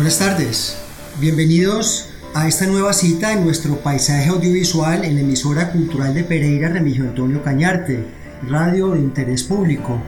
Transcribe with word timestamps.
Buenas 0.00 0.18
tardes, 0.18 0.78
bienvenidos 1.20 2.08
a 2.32 2.48
esta 2.48 2.66
nueva 2.66 2.94
cita 2.94 3.34
en 3.34 3.44
nuestro 3.44 3.82
paisaje 3.82 4.30
audiovisual 4.30 5.04
en 5.04 5.14
la 5.14 5.20
emisora 5.20 5.70
cultural 5.72 6.14
de 6.14 6.24
Pereira 6.24 6.70
Remigio 6.70 7.04
Antonio 7.04 7.44
Cañarte, 7.44 8.06
radio 8.48 8.92
de 8.92 9.00
interés 9.00 9.42
público. 9.42 10.00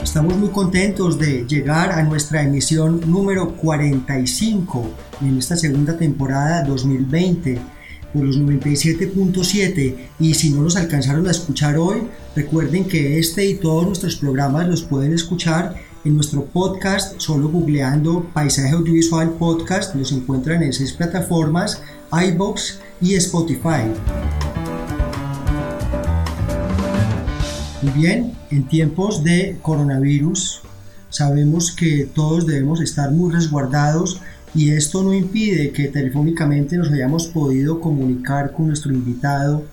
Estamos 0.00 0.36
muy 0.36 0.50
contentos 0.50 1.18
de 1.18 1.44
llegar 1.48 1.90
a 1.90 2.04
nuestra 2.04 2.44
emisión 2.44 3.00
número 3.10 3.56
45 3.56 4.88
en 5.22 5.38
esta 5.38 5.56
segunda 5.56 5.98
temporada 5.98 6.62
2020 6.62 7.58
por 8.14 8.22
los 8.22 8.38
97.7 8.38 9.96
y 10.20 10.34
si 10.34 10.50
no 10.50 10.62
los 10.62 10.76
alcanzaron 10.76 11.26
a 11.26 11.32
escuchar 11.32 11.76
hoy, 11.76 12.02
recuerden 12.36 12.84
que 12.84 13.18
este 13.18 13.44
y 13.46 13.54
todos 13.54 13.84
nuestros 13.84 14.14
programas 14.14 14.68
los 14.68 14.82
pueden 14.82 15.12
escuchar 15.12 15.85
en 16.06 16.14
nuestro 16.14 16.44
podcast, 16.44 17.20
solo 17.20 17.48
googleando 17.48 18.30
Paisaje 18.32 18.70
Audiovisual 18.70 19.30
Podcast, 19.32 19.94
los 19.96 20.12
encuentran 20.12 20.62
en 20.62 20.72
seis 20.72 20.92
plataformas, 20.92 21.82
iBox 22.12 22.78
y 23.00 23.16
Spotify. 23.16 23.82
Muy 27.82 27.92
bien, 27.92 28.34
en 28.52 28.68
tiempos 28.68 29.24
de 29.24 29.58
coronavirus 29.62 30.62
sabemos 31.08 31.72
que 31.72 32.08
todos 32.14 32.46
debemos 32.46 32.80
estar 32.80 33.10
muy 33.10 33.32
resguardados 33.32 34.20
y 34.54 34.70
esto 34.70 35.02
no 35.02 35.12
impide 35.12 35.72
que 35.72 35.88
telefónicamente 35.88 36.76
nos 36.76 36.92
hayamos 36.92 37.26
podido 37.26 37.80
comunicar 37.80 38.52
con 38.52 38.68
nuestro 38.68 38.92
invitado 38.92 39.64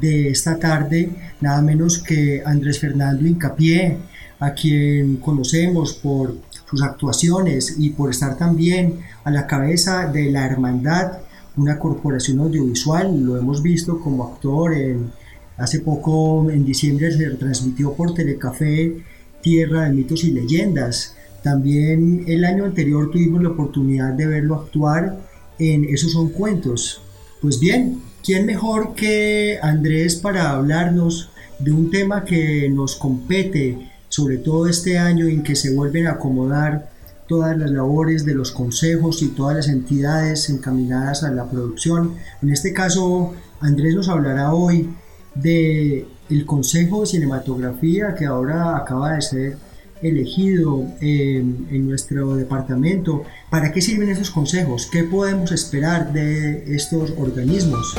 de 0.00 0.30
esta 0.30 0.58
tarde, 0.58 1.10
nada 1.40 1.62
menos 1.62 1.98
que 1.98 2.42
Andrés 2.44 2.80
Fernando 2.80 3.24
Incapié, 3.24 3.98
a 4.38 4.52
quien 4.52 5.16
conocemos 5.16 5.94
por 5.94 6.36
sus 6.68 6.82
actuaciones 6.82 7.76
y 7.78 7.90
por 7.90 8.10
estar 8.10 8.36
también 8.36 9.00
a 9.24 9.30
la 9.30 9.46
cabeza 9.46 10.06
de 10.06 10.30
la 10.30 10.46
Hermandad, 10.46 11.18
una 11.56 11.78
corporación 11.78 12.40
audiovisual, 12.40 13.22
lo 13.24 13.38
hemos 13.38 13.62
visto 13.62 13.98
como 14.00 14.24
actor 14.24 14.74
en, 14.74 15.10
hace 15.56 15.80
poco 15.80 16.50
en 16.50 16.64
diciembre 16.64 17.10
se 17.12 17.30
transmitió 17.30 17.94
por 17.94 18.14
Telecafé 18.14 18.98
Tierra 19.40 19.84
de 19.84 19.92
mitos 19.92 20.24
y 20.24 20.32
leyendas. 20.32 21.14
También 21.42 22.24
el 22.26 22.44
año 22.44 22.64
anterior 22.64 23.10
tuvimos 23.10 23.42
la 23.42 23.50
oportunidad 23.50 24.12
de 24.12 24.26
verlo 24.26 24.56
actuar 24.56 25.18
en 25.58 25.84
Esos 25.84 26.12
son 26.12 26.30
cuentos. 26.30 27.00
Pues 27.40 27.60
bien, 27.60 28.02
¿quién 28.24 28.44
mejor 28.44 28.94
que 28.94 29.58
Andrés 29.62 30.16
para 30.16 30.50
hablarnos 30.50 31.30
de 31.58 31.72
un 31.72 31.90
tema 31.90 32.24
que 32.24 32.68
nos 32.68 32.96
compete 32.96 33.78
sobre 34.08 34.38
todo 34.38 34.68
este 34.68 34.98
año 34.98 35.26
en 35.26 35.42
que 35.42 35.56
se 35.56 35.74
vuelven 35.74 36.06
a 36.06 36.12
acomodar 36.12 36.90
todas 37.26 37.56
las 37.58 37.70
labores 37.70 38.24
de 38.24 38.34
los 38.34 38.52
consejos 38.52 39.22
y 39.22 39.28
todas 39.28 39.56
las 39.56 39.68
entidades 39.68 40.48
encaminadas 40.48 41.24
a 41.24 41.30
la 41.30 41.50
producción. 41.50 42.14
En 42.42 42.50
este 42.50 42.72
caso, 42.72 43.34
Andrés 43.60 43.94
nos 43.94 44.08
hablará 44.08 44.52
hoy 44.52 44.90
de 45.34 46.06
el 46.30 46.46
Consejo 46.46 47.00
de 47.00 47.06
Cinematografía 47.06 48.14
que 48.14 48.26
ahora 48.26 48.76
acaba 48.76 49.14
de 49.14 49.22
ser 49.22 49.58
elegido 50.02 50.84
en, 51.00 51.68
en 51.70 51.88
nuestro 51.88 52.36
departamento. 52.36 53.24
¿Para 53.50 53.72
qué 53.72 53.80
sirven 53.80 54.10
esos 54.10 54.30
consejos? 54.30 54.88
¿Qué 54.90 55.04
podemos 55.04 55.52
esperar 55.52 56.12
de 56.12 56.74
estos 56.74 57.12
organismos? 57.18 57.96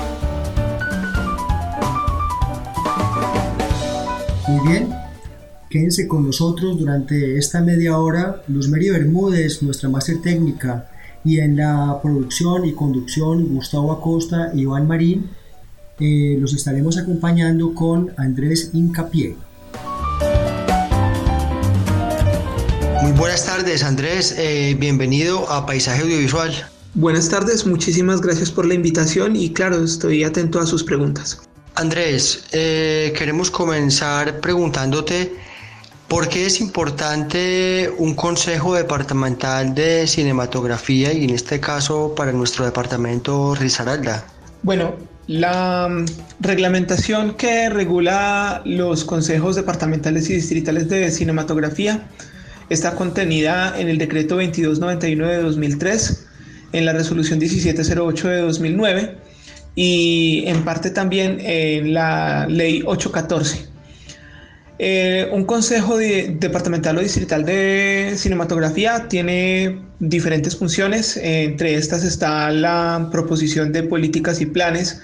Muy 4.48 4.68
bien, 4.68 4.90
Quédense 5.70 6.08
con 6.08 6.26
nosotros 6.26 6.80
durante 6.80 7.38
esta 7.38 7.60
media 7.62 7.98
hora. 7.98 8.42
Luz 8.48 8.70
Mary 8.70 8.90
Bermúdez, 8.90 9.62
nuestra 9.62 9.90
máster 9.90 10.22
técnica, 10.22 10.90
y 11.26 11.40
en 11.40 11.58
la 11.58 12.00
producción 12.02 12.64
y 12.64 12.72
conducción 12.72 13.54
Gustavo 13.54 13.92
Acosta 13.92 14.52
y 14.54 14.62
Iván 14.62 14.88
Marín. 14.88 15.30
Eh, 16.00 16.38
los 16.40 16.54
estaremos 16.54 16.98
acompañando 16.98 17.74
con 17.74 18.14
Andrés 18.16 18.70
Incapié. 18.72 19.36
Muy 23.02 23.12
buenas 23.12 23.46
tardes 23.46 23.84
Andrés, 23.84 24.36
eh, 24.38 24.76
bienvenido 24.80 25.50
a 25.50 25.66
Paisaje 25.66 26.02
Audiovisual. 26.04 26.54
Buenas 26.94 27.28
tardes, 27.28 27.66
muchísimas 27.66 28.22
gracias 28.22 28.52
por 28.52 28.66
la 28.66 28.74
invitación 28.74 29.36
y 29.36 29.52
claro, 29.52 29.84
estoy 29.84 30.24
atento 30.24 30.62
a 30.62 30.66
sus 30.66 30.84
preguntas. 30.84 31.42
Andrés, 31.76 32.46
eh, 32.54 33.14
queremos 33.18 33.52
comenzar 33.52 34.40
preguntándote 34.40 35.47
¿Por 36.08 36.30
qué 36.30 36.46
es 36.46 36.62
importante 36.62 37.92
un 37.98 38.16
consejo 38.16 38.74
departamental 38.74 39.76
de 39.76 40.08
cinematografía 40.08 41.12
y 41.12 41.26
en 41.26 41.32
este 41.32 41.60
caso 41.60 42.16
para 42.16 42.32
nuestro 42.32 42.64
departamento 42.64 43.56
Risaralda? 43.56 44.26
Bueno, 44.64 44.96
la 45.28 45.90
mm, 45.90 46.06
reglamentación 46.40 47.36
que 47.36 47.70
regula 47.70 48.62
los 48.64 49.04
consejos 49.04 49.58
departamentales 49.58 50.30
y 50.30 50.36
distritales 50.36 50.88
de 50.88 51.12
cinematografía 51.12 52.08
está 52.70 52.96
contenida 52.96 53.78
en 53.78 53.90
el 53.90 53.98
decreto 53.98 54.36
2299 54.36 55.36
de 55.36 55.44
2003, 55.44 56.26
en 56.72 56.86
la 56.86 56.94
resolución 56.94 57.40
1708 57.40 58.28
de 58.30 58.42
2009 58.42 59.18
y 59.76 60.44
en 60.48 60.64
parte 60.64 60.90
también 60.90 61.40
en 61.42 61.94
la 61.94 62.48
ley 62.48 62.84
814. 62.86 63.77
Eh, 64.80 65.28
un 65.32 65.46
consejo 65.46 65.98
departamental 65.98 66.98
o 66.98 67.02
distrital 67.02 67.44
de 67.46 68.14
cinematografía 68.16 69.08
tiene 69.10 69.80
diferentes 70.00 70.56
funciones, 70.56 71.18
entre 71.18 71.74
estas 71.76 72.04
está 72.04 72.52
la 72.52 73.10
proposición 73.12 73.72
de 73.72 73.82
políticas 73.84 74.40
y 74.40 74.46
planes 74.46 75.02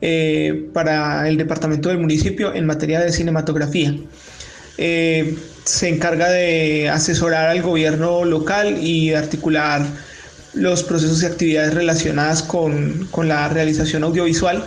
eh, 0.00 0.66
para 0.72 1.28
el 1.28 1.36
departamento 1.36 1.90
del 1.90 1.98
municipio 1.98 2.54
en 2.54 2.64
materia 2.64 3.00
de 3.00 3.12
cinematografía. 3.12 3.94
Eh, 4.78 5.36
se 5.64 5.88
encarga 5.90 6.30
de 6.30 6.88
asesorar 6.88 7.50
al 7.50 7.60
gobierno 7.60 8.24
local 8.24 8.82
y 8.82 9.12
articular 9.12 9.82
los 10.54 10.82
procesos 10.82 11.22
y 11.22 11.26
actividades 11.26 11.74
relacionadas 11.74 12.42
con 12.42 13.08
la 13.28 13.48
realización 13.48 14.04
audiovisual 14.04 14.64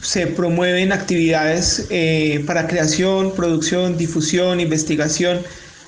se 0.00 0.26
promueven 0.26 0.92
actividades 0.92 1.86
eh, 1.90 2.42
para 2.46 2.66
creación, 2.66 3.34
producción, 3.34 3.96
difusión, 3.96 4.60
investigación 4.60 5.40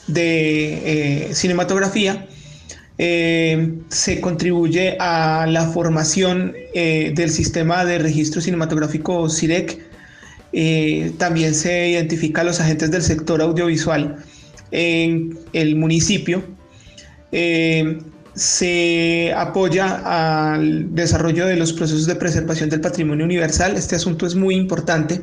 de 0.07 1.29
eh, 1.29 1.35
cinematografía. 1.35 2.27
Eh, 2.99 3.79
se 3.89 4.21
contribuye 4.21 4.97
a 5.01 5.47
la 5.49 5.69
formación 5.69 6.53
del 6.75 7.31
sistema 7.31 7.85
de 7.87 7.99
registro 7.99 8.43
cinematográfico 8.43 9.29
CIREC. 9.31 9.79
también 11.17 11.55
se 11.55 11.89
identifica 11.89 12.43
a 12.43 12.45
los 12.45 12.61
agentes 12.61 12.91
del 12.91 13.03
sector 13.03 13.41
audiovisual 13.41 14.17
en 14.71 15.39
el 15.55 15.77
municipio 15.77 16.45
se 18.35 19.33
apoya 19.37 20.03
al 20.05 20.95
desarrollo 20.95 21.47
de 21.47 21.57
los 21.57 21.73
procesos 21.73 22.07
de 22.07 22.15
preservación 22.15 22.71
del 22.71 22.81
patrimonio 22.81 23.25
universal. 23.25 23.77
Este 23.77 23.97
asunto 23.97 24.27
es 24.27 24.35
muy 24.35 24.55
importante 24.55 25.23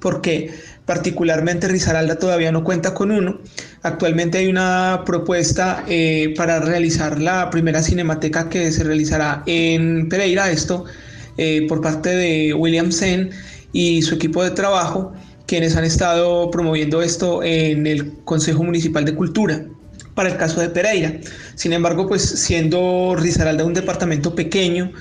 porque 0.00 0.50
particularmente 0.86 1.68
Risaralda 1.68 2.18
todavía 2.18 2.50
no 2.50 2.64
cuenta 2.64 2.94
con 2.94 3.10
uno. 3.10 3.40
Actualmente 3.82 4.38
hay 4.38 4.48
una 4.48 5.02
propuesta 5.06 5.84
eh, 5.88 6.34
para 6.36 6.58
realizar 6.60 7.20
la 7.20 7.50
primera 7.50 7.82
cinemateca 7.82 8.48
que 8.48 8.72
se 8.72 8.82
realizará 8.82 9.42
en 9.46 10.08
Pereira, 10.08 10.50
esto 10.50 10.84
eh, 11.36 11.66
por 11.68 11.80
parte 11.80 12.10
de 12.10 12.54
William 12.54 12.90
Sen 12.90 13.30
y 13.72 14.02
su 14.02 14.16
equipo 14.16 14.42
de 14.42 14.50
trabajo, 14.50 15.12
quienes 15.46 15.76
han 15.76 15.84
estado 15.84 16.50
promoviendo 16.50 17.02
esto 17.02 17.42
en 17.42 17.86
el 17.86 18.12
Consejo 18.24 18.64
Municipal 18.64 19.04
de 19.04 19.14
Cultura 19.14 19.64
para 20.20 20.32
el 20.32 20.36
caso 20.36 20.60
de 20.60 20.68
Pereira. 20.68 21.14
Sin 21.54 21.72
embargo, 21.72 22.06
pues 22.06 22.20
siendo 22.20 23.16
Risaralda 23.18 23.64
un 23.64 23.72
departamento 23.72 24.34
pequeño 24.34 24.92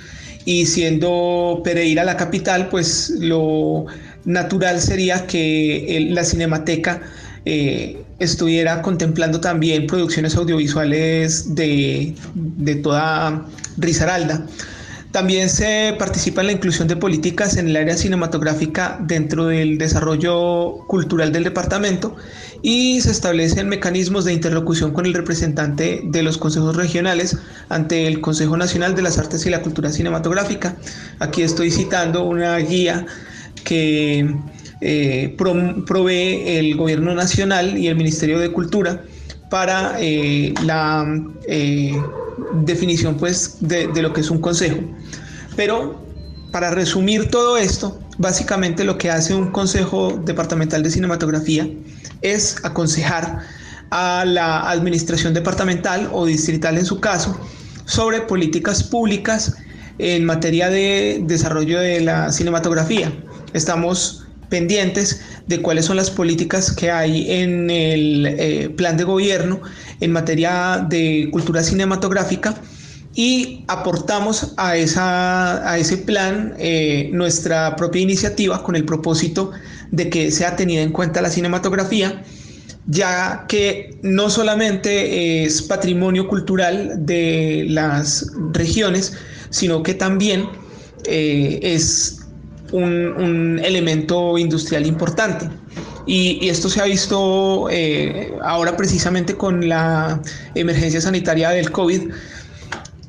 y 0.45 0.65
siendo 0.65 1.59
Pereira 1.61 2.05
la 2.05 2.15
capital, 2.15 2.69
pues 2.69 3.09
lo 3.19 3.85
natural 4.23 4.79
sería 4.79 5.27
que 5.27 6.07
la 6.11 6.23
cinemateca 6.23 7.01
eh, 7.43 8.01
estuviera 8.19 8.81
contemplando 8.81 9.41
también 9.41 9.87
producciones 9.87 10.37
audiovisuales 10.37 11.53
de, 11.53 12.15
de 12.33 12.75
toda 12.75 13.45
Risaralda. 13.75 14.45
También 15.11 15.49
se 15.49 15.95
participa 15.99 16.39
en 16.39 16.47
la 16.47 16.53
inclusión 16.53 16.87
de 16.87 16.95
políticas 16.95 17.57
en 17.57 17.67
el 17.67 17.75
área 17.75 17.97
cinematográfica 17.97 18.99
dentro 19.01 19.47
del 19.47 19.77
desarrollo 19.77 20.85
cultural 20.87 21.33
del 21.33 21.43
departamento 21.43 22.15
y 22.61 22.99
se 23.01 23.11
establecen 23.11 23.69
mecanismos 23.69 24.25
de 24.25 24.33
interlocución 24.33 24.91
con 24.91 25.05
el 25.05 25.13
representante 25.13 26.01
de 26.03 26.23
los 26.23 26.37
consejos 26.37 26.75
regionales 26.75 27.37
ante 27.69 28.07
el 28.07 28.21
Consejo 28.21 28.57
Nacional 28.57 28.95
de 28.95 29.01
las 29.01 29.17
Artes 29.17 29.45
y 29.45 29.49
la 29.49 29.61
Cultura 29.61 29.91
Cinematográfica. 29.91 30.75
Aquí 31.19 31.41
estoy 31.41 31.71
citando 31.71 32.23
una 32.23 32.57
guía 32.57 33.05
que 33.63 34.35
eh, 34.81 35.35
provee 35.37 36.43
el 36.45 36.75
Gobierno 36.75 37.13
Nacional 37.15 37.77
y 37.77 37.87
el 37.87 37.95
Ministerio 37.95 38.39
de 38.39 38.51
Cultura 38.51 39.03
para 39.49 39.95
eh, 39.99 40.53
la 40.63 41.05
eh, 41.47 41.93
definición 42.63 43.17
pues, 43.17 43.57
de, 43.61 43.87
de 43.87 44.01
lo 44.01 44.13
que 44.13 44.21
es 44.21 44.29
un 44.29 44.39
consejo. 44.39 44.79
Pero 45.55 46.08
para 46.51 46.71
resumir 46.71 47.29
todo 47.29 47.57
esto, 47.57 47.99
básicamente 48.17 48.83
lo 48.83 48.97
que 48.97 49.11
hace 49.11 49.35
un 49.35 49.51
Consejo 49.51 50.19
Departamental 50.25 50.83
de 50.83 50.89
Cinematografía 50.89 51.67
es 52.21 52.63
aconsejar 52.63 53.39
a 53.91 54.25
la 54.25 54.69
administración 54.69 55.33
departamental 55.33 56.09
o 56.11 56.25
distrital 56.25 56.77
en 56.77 56.85
su 56.85 56.99
caso 56.99 57.39
sobre 57.85 58.21
políticas 58.21 58.83
públicas 58.83 59.55
en 59.97 60.25
materia 60.25 60.69
de 60.69 61.21
desarrollo 61.25 61.79
de 61.79 62.01
la 62.01 62.31
cinematografía. 62.31 63.11
Estamos 63.53 64.25
pendientes 64.49 65.21
de 65.47 65.61
cuáles 65.61 65.85
son 65.85 65.97
las 65.97 66.09
políticas 66.09 66.71
que 66.71 66.91
hay 66.91 67.31
en 67.31 67.69
el 67.69 68.25
eh, 68.25 68.69
plan 68.69 68.97
de 68.97 69.03
gobierno 69.03 69.61
en 69.99 70.11
materia 70.11 70.85
de 70.89 71.29
cultura 71.31 71.63
cinematográfica 71.63 72.55
y 73.15 73.65
aportamos 73.67 74.53
a, 74.57 74.77
esa, 74.77 75.69
a 75.69 75.77
ese 75.77 75.97
plan 75.97 76.53
eh, 76.57 77.09
nuestra 77.11 77.75
propia 77.75 78.01
iniciativa 78.01 78.63
con 78.63 78.75
el 78.75 78.85
propósito 78.85 79.51
de 79.91 80.09
que 80.09 80.31
sea 80.31 80.55
tenida 80.55 80.81
en 80.81 80.91
cuenta 80.91 81.21
la 81.21 81.29
cinematografía, 81.29 82.23
ya 82.85 83.45
que 83.47 83.97
no 84.03 84.29
solamente 84.29 85.43
es 85.43 85.61
patrimonio 85.63 86.27
cultural 86.27 87.05
de 87.05 87.65
las 87.69 88.31
regiones, 88.51 89.13
sino 89.49 89.83
que 89.83 89.95
también 89.95 90.47
eh, 91.05 91.59
es 91.63 92.19
un, 92.71 93.59
elemento 93.63 94.37
industrial 94.37 94.85
importante. 94.85 95.49
Y, 96.05 96.47
esto 96.47 96.69
se 96.69 96.81
ha 96.81 96.85
visto 96.85 97.67
eh, 97.69 98.33
ahora 98.43 98.75
precisamente 98.77 99.35
con 99.35 99.67
la 99.67 100.21
emergencia 100.55 101.01
sanitaria 101.01 101.49
del 101.49 101.71
COVID. 101.71 102.11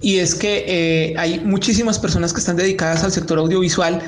Y 0.03 0.19
es 0.19 0.35
que 0.35 0.65
eh, 0.67 1.15
hay 1.19 1.41
muchísimas 1.41 1.99
personas 1.99 2.33
que 2.33 2.41
están 2.41 2.57
dedicadas 2.57 3.05
al 3.05 3.13
sector 3.13 3.39
audiovisual 3.39 4.01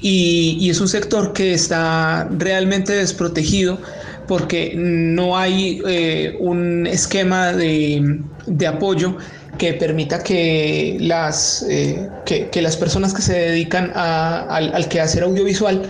y, 0.00 0.68
es 0.68 0.80
un 0.80 0.88
sector 0.88 1.32
que 1.32 1.54
está 1.54 2.28
realmente 2.36 2.92
desprotegido 2.92 3.78
porque 4.26 4.74
no 4.76 5.38
hay 5.38 5.80
eh, 5.86 6.36
un 6.40 6.86
esquema 6.86 7.52
de, 7.52 8.20
de 8.46 8.66
apoyo 8.66 9.16
que 9.56 9.72
permita 9.74 10.22
que 10.22 10.98
las, 11.00 11.64
eh, 11.70 12.08
que, 12.26 12.60
las 12.60 12.76
personas 12.76 13.14
que 13.14 13.22
se 13.22 13.32
dedican 13.32 13.92
al, 13.94 14.74
al, 14.74 14.88
quehacer 14.88 15.22
audiovisual 15.22 15.82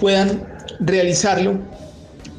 puedan 0.00 0.42
realizarlo 0.80 1.60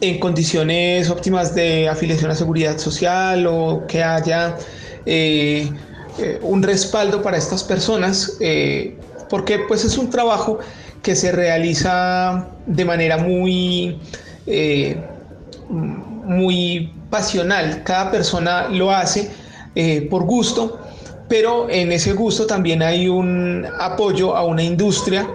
en 0.01 0.19
condiciones 0.19 1.09
óptimas 1.09 1.55
de 1.55 1.87
afiliación 1.87 2.31
a 2.31 2.35
seguridad 2.35 2.77
social 2.77 3.47
o 3.47 3.85
que 3.87 4.03
haya 4.03 4.57
un 6.41 6.61
respaldo 6.63 7.21
para 7.21 7.37
estas 7.37 7.63
personas, 7.63 8.37
porque 9.29 9.59
pues 9.67 9.83
es 9.83 9.97
un 9.97 10.09
trabajo 10.09 10.59
que 11.01 11.15
se 11.15 11.31
realiza 11.31 12.47
de 12.65 12.85
manera 12.85 13.17
muy, 13.17 13.99
muy 15.69 16.93
pasional. 17.09 17.83
Cada 17.83 18.11
persona 18.11 18.67
lo 18.69 18.91
hace 18.91 19.29
eh, 19.75 20.07
por 20.09 20.23
gusto, 20.23 20.79
pero 21.29 21.69
en 21.69 21.91
ese 21.91 22.13
gusto 22.13 22.45
también 22.45 22.81
hay 22.81 23.07
un 23.07 23.67
apoyo 23.79 24.35
a 24.35 24.43
una 24.43 24.63
industria 24.63 25.27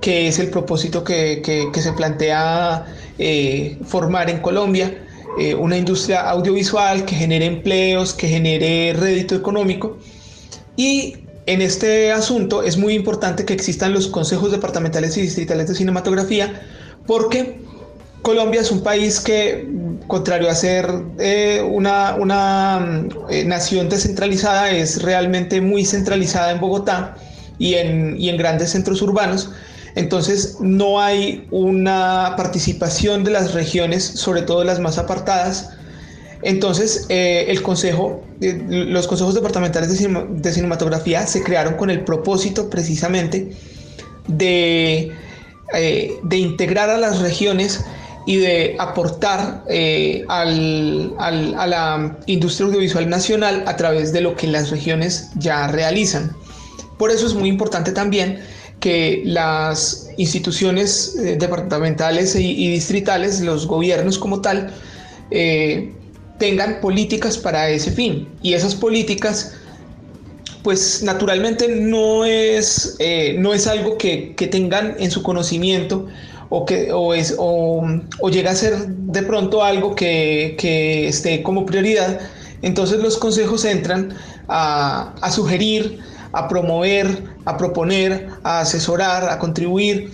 que 0.00 0.28
es 0.28 0.38
el 0.38 0.48
propósito 0.50 1.02
que, 1.02 1.70
se 1.74 1.92
plantea 1.92 2.86
eh, 3.18 3.78
formar 3.84 4.30
en 4.30 4.38
Colombia, 4.38 5.06
eh, 5.38 5.54
una 5.54 5.76
industria 5.76 6.28
audiovisual 6.30 7.04
que 7.04 7.14
genere 7.14 7.46
empleos, 7.46 8.14
que 8.14 8.28
genere 8.28 8.94
rédito 8.98 9.34
económico. 9.34 9.98
Y 10.78 11.16
en 11.46 11.60
este 11.60 12.12
asunto 12.12 12.62
es 12.62 12.76
muy 12.76 12.94
importante 12.94 13.44
que 13.44 13.52
existan 13.52 13.92
los 13.92 14.06
consejos 14.06 14.52
departamentales 14.52 15.16
y 15.16 15.22
distritales 15.22 15.66
de 15.66 15.74
cinematografía, 15.74 16.62
porque 17.04 17.60
Colombia 18.22 18.60
es 18.60 18.70
un 18.70 18.84
país 18.84 19.18
que, 19.18 19.68
contrario 20.06 20.48
a 20.48 20.54
ser 20.54 20.88
eh, 21.18 21.66
una, 21.68 22.16
eh, 23.28 23.44
nación 23.44 23.88
descentralizada, 23.88 24.70
es 24.70 25.02
realmente 25.02 25.60
muy 25.60 25.84
centralizada 25.84 26.52
en 26.52 26.60
Bogotá 26.60 27.16
y 27.58 27.74
en, 27.74 28.16
en 28.20 28.36
grandes 28.36 28.70
centros 28.70 29.02
urbanos. 29.02 29.50
Entonces 29.96 30.58
no 30.60 31.00
hay 31.00 31.48
una 31.50 32.34
participación 32.36 33.24
de 33.24 33.32
las 33.32 33.52
regiones, 33.52 34.04
sobre 34.04 34.42
todo 34.42 34.62
las 34.62 34.78
más 34.78 34.96
apartadas. 34.96 35.70
Entonces 36.42 37.06
eh, 37.08 37.46
el 37.48 37.62
consejo, 37.62 38.22
los 38.40 39.06
consejos 39.06 39.34
departamentales 39.34 39.88
de, 39.90 40.52
cinematografía 40.52 41.26
se 41.26 41.42
crearon 41.42 41.74
con 41.74 41.90
el 41.90 42.04
propósito 42.04 42.70
precisamente 42.70 43.56
de, 44.28 45.12
de 46.22 46.36
integrar 46.36 46.90
a 46.90 46.98
las 46.98 47.20
regiones 47.20 47.84
y 48.28 48.36
de 48.36 48.76
aportar 48.78 49.64
eh, 49.70 50.22
a 50.28 50.44
la 50.44 52.18
industria 52.26 52.66
audiovisual 52.66 53.08
nacional 53.08 53.64
a 53.66 53.74
través 53.76 54.12
de 54.12 54.20
lo 54.20 54.36
que 54.36 54.46
las 54.46 54.68
regiones 54.68 55.30
ya 55.36 55.66
realizan. 55.68 56.36
Por 56.98 57.10
eso 57.10 57.26
es 57.26 57.32
muy 57.32 57.48
importante 57.48 57.90
también 57.90 58.40
que 58.80 59.22
las 59.24 60.10
instituciones 60.18 61.16
eh, 61.16 61.36
departamentales 61.38 62.36
y, 62.36 62.70
distritales, 62.70 63.40
los 63.40 63.66
gobiernos 63.66 64.18
como 64.18 64.42
tal, 64.42 64.74
eh, 65.30 65.94
tengan 66.38 66.80
políticas 66.80 67.36
para 67.38 67.68
ese 67.70 67.90
fin. 67.90 68.28
Y 68.42 68.54
esas 68.54 68.74
políticas, 68.74 69.54
pues 70.62 71.02
naturalmente 71.02 71.68
no 71.68 72.24
es, 72.24 72.96
no 73.38 73.54
es 73.54 73.66
algo 73.66 73.98
que, 73.98 74.34
que 74.34 74.46
tengan 74.46 74.96
en 74.98 75.10
su 75.10 75.22
conocimiento 75.22 76.06
o, 76.48 76.64
que, 76.64 76.92
o, 76.92 77.14
es, 77.14 77.34
o, 77.38 77.84
llega 78.30 78.50
a 78.50 78.54
ser 78.54 78.86
de 78.86 79.22
pronto 79.22 79.62
algo 79.62 79.94
que, 79.94 80.56
que, 80.58 81.08
esté 81.08 81.42
como 81.42 81.66
prioridad, 81.66 82.20
entonces 82.62 83.00
los 83.00 83.18
consejos 83.18 83.64
entran 83.64 84.14
a, 84.48 85.14
a 85.20 85.30
sugerir, 85.30 85.98
a 86.32 86.48
promover, 86.48 87.24
a 87.44 87.56
proponer, 87.56 88.28
a 88.42 88.60
asesorar, 88.60 89.28
a 89.28 89.38
contribuir 89.38 90.12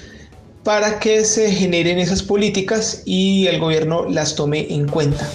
para 0.65 0.99
que 0.99 1.25
se 1.25 1.53
generen 1.53 1.99
esas 1.99 2.23
políticas 2.23 3.03
y 3.05 3.47
el 3.47 3.61
gobierno 3.61 4.09
las 4.09 4.35
tome 4.35 4.67
en 4.73 4.89
cuenta. 4.89 5.29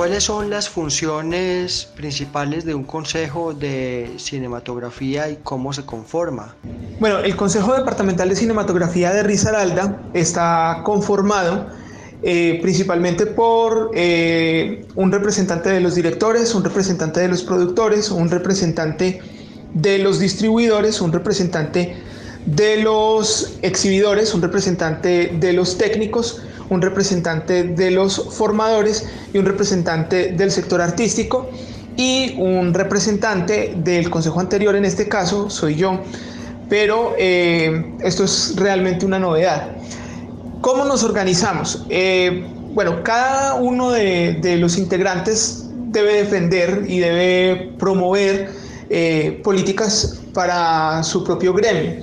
¿Cuáles 0.00 0.24
son 0.24 0.48
las 0.48 0.66
funciones 0.66 1.84
principales 1.94 2.64
de 2.64 2.74
un 2.74 2.84
consejo 2.84 3.52
de 3.52 4.14
cinematografía 4.16 5.28
y 5.28 5.36
cómo 5.42 5.74
se 5.74 5.84
conforma? 5.84 6.56
Bueno, 6.98 7.18
el 7.18 7.36
Consejo 7.36 7.74
Departamental 7.74 8.30
de 8.30 8.34
Cinematografía 8.34 9.12
de 9.12 9.22
Risaralda 9.22 10.00
está 10.14 10.80
conformado 10.84 11.66
eh, 12.22 12.60
principalmente 12.62 13.26
por 13.26 13.90
eh, 13.92 14.86
un 14.94 15.12
representante 15.12 15.68
de 15.68 15.80
los 15.82 15.96
directores, 15.96 16.54
un 16.54 16.64
representante 16.64 17.20
de 17.20 17.28
los 17.28 17.42
productores, 17.42 18.10
un 18.10 18.30
representante 18.30 19.20
de 19.74 19.98
los 19.98 20.18
distribuidores, 20.18 21.02
un 21.02 21.12
representante 21.12 21.94
de 22.46 22.82
los 22.82 23.58
exhibidores, 23.60 24.32
un 24.32 24.40
representante 24.40 25.36
de 25.38 25.52
los 25.52 25.76
técnicos, 25.76 26.40
un 26.70 26.80
representante 26.80 27.64
de 27.64 27.90
los 27.90 28.34
formadores 28.34 29.08
y 29.34 29.38
un 29.38 29.44
representante 29.44 30.32
del 30.32 30.50
sector 30.50 30.80
artístico 30.80 31.50
y 31.96 32.34
un 32.38 32.72
representante 32.72 33.74
del 33.76 34.08
consejo 34.08 34.40
anterior, 34.40 34.74
en 34.76 34.84
este 34.84 35.08
caso 35.08 35.50
soy 35.50 35.74
yo, 35.74 36.00
pero 36.68 37.14
eh, 37.18 37.92
esto 38.02 38.24
es 38.24 38.54
realmente 38.56 39.04
una 39.04 39.18
novedad. 39.18 39.72
¿Cómo 40.60 40.84
nos 40.84 41.02
organizamos? 41.02 41.84
Eh, 41.90 42.46
bueno, 42.72 43.02
cada 43.02 43.54
uno 43.54 43.90
de, 43.90 44.56
los 44.58 44.78
integrantes 44.78 45.66
debe 45.88 46.14
defender 46.14 46.84
y 46.86 47.00
debe 47.00 47.72
promover 47.78 48.50
eh, 48.88 49.40
políticas 49.42 50.20
para 50.32 51.02
su 51.02 51.24
propio 51.24 51.52
gremio. 51.52 51.96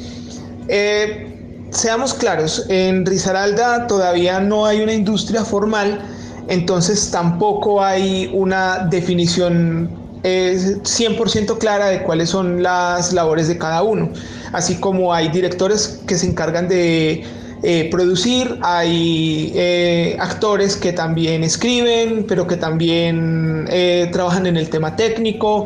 Seamos 1.71 2.13
claros, 2.13 2.65
en 2.69 3.05
Risaralda 3.05 3.87
todavía 3.87 4.39
no 4.39 4.65
hay 4.65 4.81
una 4.81 4.93
industria 4.93 5.43
formal, 5.43 5.99
entonces 6.47 7.11
tampoco 7.11 7.83
hay 7.83 8.29
una 8.33 8.87
definición 8.89 9.89
100% 10.23 11.57
clara 11.57 11.87
de 11.87 12.03
cuáles 12.03 12.29
son 12.29 12.63
las 12.63 13.13
labores 13.13 13.47
de 13.47 13.57
cada 13.57 13.83
uno, 13.83 14.11
así 14.51 14.75
como 14.75 15.13
hay 15.13 15.29
directores 15.29 16.01
que 16.07 16.17
se 16.17 16.27
encargan 16.27 16.67
de 16.67 17.23
eh, 17.63 17.89
producir, 17.89 18.59
hay 18.61 19.51
eh, 19.55 20.15
actores 20.19 20.75
que 20.77 20.93
también 20.93 21.43
escriben, 21.43 22.25
pero 22.27 22.45
que 22.45 22.55
también 22.55 23.65
eh, 23.69 24.09
trabajan 24.11 24.45
en 24.45 24.57
el 24.57 24.69
tema 24.69 24.95
técnico. 24.95 25.65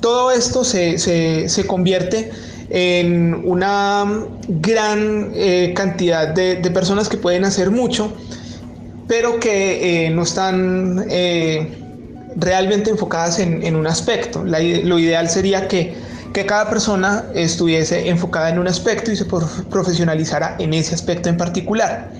todo 0.00 0.30
esto 0.30 0.64
se, 0.64 1.64
convierte 1.66 2.30
en 2.74 3.42
una 3.44 4.24
gran 4.48 5.32
cantidad 5.74 6.28
de, 6.28 6.56
personas 6.70 7.08
que 7.08 7.18
pueden 7.18 7.44
hacer 7.44 7.70
mucho, 7.70 8.12
pero 9.06 9.38
que 9.38 10.10
no 10.14 10.22
están 10.22 11.04
realmente 12.36 12.90
enfocadas 12.90 13.38
en, 13.38 13.76
un 13.76 13.86
aspecto. 13.86 14.42
lo 14.44 14.98
ideal 14.98 15.28
sería 15.28 15.68
que 15.68 15.94
que 16.32 16.46
cada 16.46 16.68
persona 16.68 17.26
estuviese 17.34 18.08
enfocada 18.08 18.50
en 18.50 18.58
un 18.58 18.66
aspecto 18.66 19.12
y 19.12 19.16
se 19.16 19.24
profesionalizara 19.24 20.56
en 20.58 20.74
ese 20.74 20.94
aspecto 20.94 21.28
en 21.28 21.36
particular. 21.36 22.10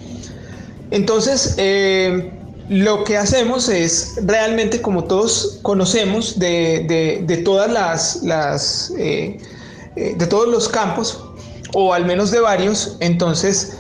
Entonces, 0.91 1.55
eh, 1.57 2.31
lo 2.69 3.05
que 3.05 3.17
hacemos 3.17 3.69
es 3.69 4.17
realmente, 4.23 4.83
como 4.83 5.05
todos 5.05 5.59
conocemos, 5.63 6.39
de, 6.39 7.43
todas 7.45 8.23
las, 8.23 8.93
eh, 8.99 9.39
eh, 9.97 10.15
de 10.17 10.27
todos 10.27 10.49
los 10.49 10.69
campos, 10.69 11.25
o 11.75 11.93
al 11.95 12.05
menos 12.05 12.31
de 12.31 12.41
varios, 12.41 12.97
entonces 13.01 13.79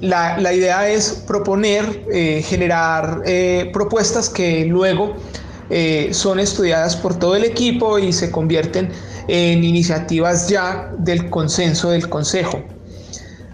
la, 0.00 0.38
la, 0.40 0.52
idea 0.52 0.88
es 0.88 1.22
proponer, 1.26 2.04
generar 2.42 3.22
propuestas 3.72 4.28
que 4.28 4.64
luego 4.64 5.14
eh, 5.68 6.10
son 6.12 6.38
estudiadas 6.38 6.94
por 6.94 7.18
todo 7.18 7.34
el 7.34 7.44
equipo 7.44 7.98
y 7.98 8.12
se 8.12 8.30
convierten 8.30 8.92
en 9.26 9.64
iniciativas 9.64 10.48
ya 10.48 10.92
del 10.98 11.28
consenso 11.28 11.90
del 11.90 12.08
consejo. 12.08 12.62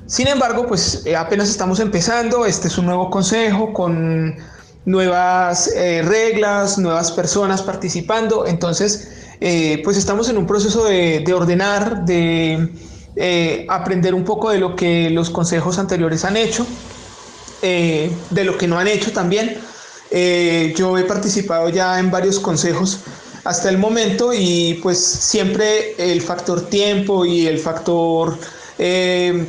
Sin 0.06 0.28
embargo, 0.28 0.66
pues 0.66 1.06
eh, 1.06 1.16
apenas 1.16 1.48
estamos 1.48 1.80
empezando, 1.80 2.44
este 2.44 2.68
es 2.68 2.76
un 2.76 2.84
nuevo 2.84 3.08
consejo 3.08 3.72
con 3.72 4.36
nuevas 4.84 5.68
eh, 5.68 6.02
reglas, 6.02 6.76
nuevas 6.76 7.10
personas 7.12 7.62
participando, 7.62 8.46
entonces 8.46 9.08
pues 9.82 9.96
estamos 9.96 10.28
en 10.28 10.36
un 10.36 10.46
proceso 10.46 10.84
de, 10.84 11.24
ordenar, 11.34 12.04
de 12.04 12.68
aprender 13.68 14.14
un 14.14 14.24
poco 14.24 14.50
de 14.50 14.58
lo 14.58 14.76
que 14.76 15.10
los 15.10 15.30
consejos 15.30 15.78
anteriores 15.78 16.24
han 16.24 16.36
hecho, 16.36 16.66
de 17.60 18.44
lo 18.44 18.56
que 18.56 18.68
no 18.68 18.78
han 18.78 18.88
hecho 18.88 19.12
también. 19.12 19.58
Eh, 20.14 20.74
yo 20.76 20.98
he 20.98 21.04
participado 21.04 21.70
ya 21.70 21.98
en 21.98 22.10
varios 22.10 22.38
consejos 22.38 22.98
hasta 23.44 23.70
el 23.70 23.78
momento 23.78 24.34
y 24.34 24.78
pues 24.82 24.98
siempre 25.02 25.94
el 25.96 26.20
factor 26.20 26.68
tiempo 26.68 27.24
y 27.24 27.46
el 27.46 27.58
factor 27.58 28.36
eh, 28.78 29.46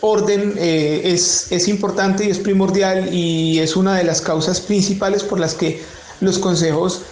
orden 0.00 0.54
eh, 0.56 1.02
es, 1.04 1.52
es, 1.52 1.68
importante 1.68 2.24
y 2.24 2.30
es 2.30 2.38
primordial 2.38 3.14
y 3.14 3.58
es 3.58 3.76
una 3.76 3.94
de 3.94 4.04
las 4.04 4.22
causas 4.22 4.58
principales 4.58 5.22
por 5.22 5.38
las 5.38 5.52
que 5.52 5.82
los 6.22 6.38
consejos 6.38 7.02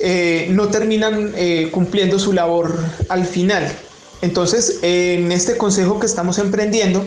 no 0.00 0.68
terminan 0.68 1.34
cumpliendo 1.70 2.18
su 2.18 2.32
labor 2.32 2.78
al 3.08 3.24
final. 3.24 3.70
Entonces, 4.22 4.78
en 4.82 5.32
este 5.32 5.56
consejo 5.56 5.98
que 6.00 6.06
estamos 6.06 6.38
emprendiendo, 6.38 7.04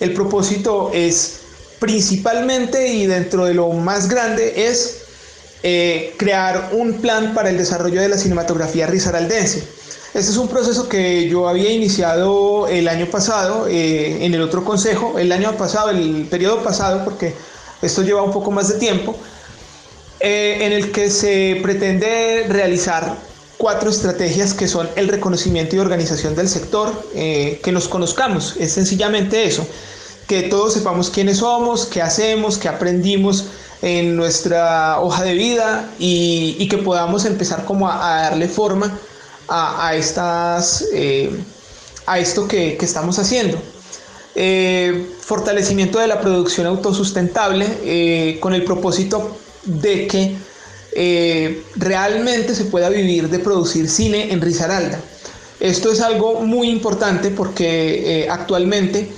el 0.00 0.14
propósito 0.14 0.90
es 0.94 1.40
principalmente 1.80 2.88
y 2.88 3.06
dentro 3.06 3.46
de 3.46 3.54
lo 3.54 3.68
más 3.70 4.08
grande 4.08 4.66
es 4.68 4.98
eh, 5.62 6.14
crear 6.16 6.70
un 6.72 6.94
plan 7.00 7.34
para 7.34 7.50
el 7.50 7.58
desarrollo 7.58 8.00
de 8.00 8.08
la 8.08 8.18
cinematografía 8.18 8.86
risaraldense. 8.86 9.64
Este 10.14 10.30
es 10.32 10.36
un 10.36 10.48
proceso 10.48 10.88
que 10.88 11.28
yo 11.28 11.48
había 11.48 11.70
iniciado 11.70 12.66
el 12.68 12.88
año 12.88 13.06
pasado 13.06 13.66
eh, 13.68 14.24
en 14.24 14.34
el 14.34 14.42
otro 14.42 14.64
consejo, 14.64 15.18
el 15.18 15.30
año 15.32 15.56
pasado, 15.56 15.90
el 15.90 16.26
periodo 16.30 16.62
pasado, 16.62 17.04
porque 17.04 17.34
esto 17.80 18.02
lleva 18.02 18.22
un 18.22 18.32
poco 18.32 18.50
más 18.50 18.68
de 18.68 18.78
tiempo, 18.78 19.16
eh, 20.20 20.58
en 20.60 20.72
el 20.72 20.92
que 20.92 21.10
se 21.10 21.58
pretende 21.62 22.46
realizar 22.48 23.16
cuatro 23.56 23.90
estrategias 23.90 24.54
que 24.54 24.68
son 24.68 24.88
el 24.96 25.08
reconocimiento 25.08 25.76
y 25.76 25.78
organización 25.78 26.34
del 26.34 26.48
sector, 26.48 26.90
que 27.12 27.72
nos 27.72 27.88
conozcamos, 27.88 28.56
es 28.58 28.72
sencillamente 28.72 29.44
eso 29.44 29.66
que 30.30 30.42
todos 30.42 30.74
sepamos 30.74 31.10
quiénes 31.10 31.38
somos, 31.38 31.86
qué 31.86 32.00
hacemos, 32.00 32.56
qué 32.56 32.68
aprendimos 32.68 33.46
en 33.82 34.14
nuestra 34.14 35.00
hoja 35.00 35.24
de 35.24 35.34
vida 35.34 35.90
y, 35.98 36.68
que 36.68 36.78
podamos 36.78 37.24
empezar 37.24 37.64
como 37.64 37.90
a, 37.90 38.22
darle 38.22 38.46
forma 38.46 38.96
a, 39.48 39.92
estas, 39.96 40.86
eh, 40.94 41.32
a 42.06 42.20
esto 42.20 42.46
que, 42.46 42.78
estamos 42.80 43.18
haciendo. 43.18 43.58
Eh, 44.36 45.10
fortalecimiento 45.20 45.98
de 45.98 46.06
la 46.06 46.20
producción 46.20 46.68
autosustentable 46.68 47.66
eh, 47.82 48.38
con 48.38 48.54
el 48.54 48.62
propósito 48.62 49.36
de 49.64 50.06
que 50.06 50.36
realmente 51.76 52.54
se 52.54 52.64
pueda 52.64 52.88
vivir 52.88 53.28
de 53.28 53.38
producir 53.38 53.88
cine 53.88 54.32
en 54.32 54.40
Risaralda. 54.40 55.00
Esto 55.60 55.92
es 55.92 56.00
algo 56.00 56.40
muy 56.40 56.68
importante 56.68 57.30
porque 57.30 58.26
actualmente 58.30 59.08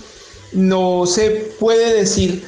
no 0.52 1.06
se 1.06 1.30
puede 1.58 1.94
decir 1.94 2.44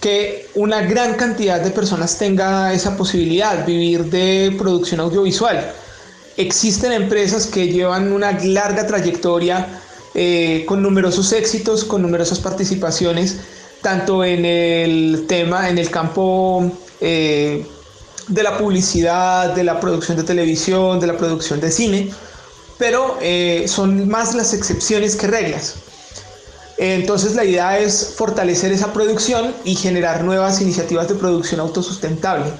que 0.00 0.48
una 0.54 0.82
gran 0.82 1.14
cantidad 1.14 1.60
de 1.60 1.70
personas 1.70 2.18
tenga 2.18 2.72
esa 2.72 2.96
posibilidad, 2.96 3.64
vivir 3.66 4.04
de 4.04 4.54
producción 4.58 5.00
audiovisual. 5.00 5.72
Existen 6.36 6.92
empresas 6.92 7.46
que 7.46 7.68
llevan 7.68 8.12
una 8.12 8.32
larga 8.44 8.86
trayectoria 8.86 9.80
eh, 10.14 10.64
con 10.66 10.82
numerosos 10.82 11.32
éxitos, 11.32 11.84
con 11.84 12.02
numerosas 12.02 12.38
participaciones, 12.38 13.38
tanto 13.82 14.24
en 14.24 14.44
el 14.44 15.26
tema, 15.28 15.68
en 15.68 15.78
el 15.78 15.90
campo 15.90 16.70
eh, 17.00 17.66
de 18.28 18.42
la 18.42 18.58
publicidad, 18.58 19.54
de 19.54 19.64
la 19.64 19.78
producción 19.80 20.16
de 20.16 20.24
televisión, 20.24 20.98
de 21.00 21.06
la 21.06 21.16
producción 21.16 21.60
de 21.60 21.70
cine, 21.70 22.10
pero 22.78 23.18
eh, 23.20 23.66
son 23.68 24.08
más 24.08 24.34
las 24.34 24.52
excepciones 24.54 25.16
que 25.16 25.26
reglas. 25.26 25.76
Entonces 26.78 27.34
la 27.34 27.44
idea 27.44 27.78
es 27.78 28.14
fortalecer 28.16 28.70
esa 28.72 28.92
producción 28.92 29.54
y 29.64 29.76
generar 29.76 30.24
nuevas 30.24 30.60
iniciativas 30.60 31.08
de 31.08 31.14
producción 31.14 31.60
autosustentable. 31.60 32.52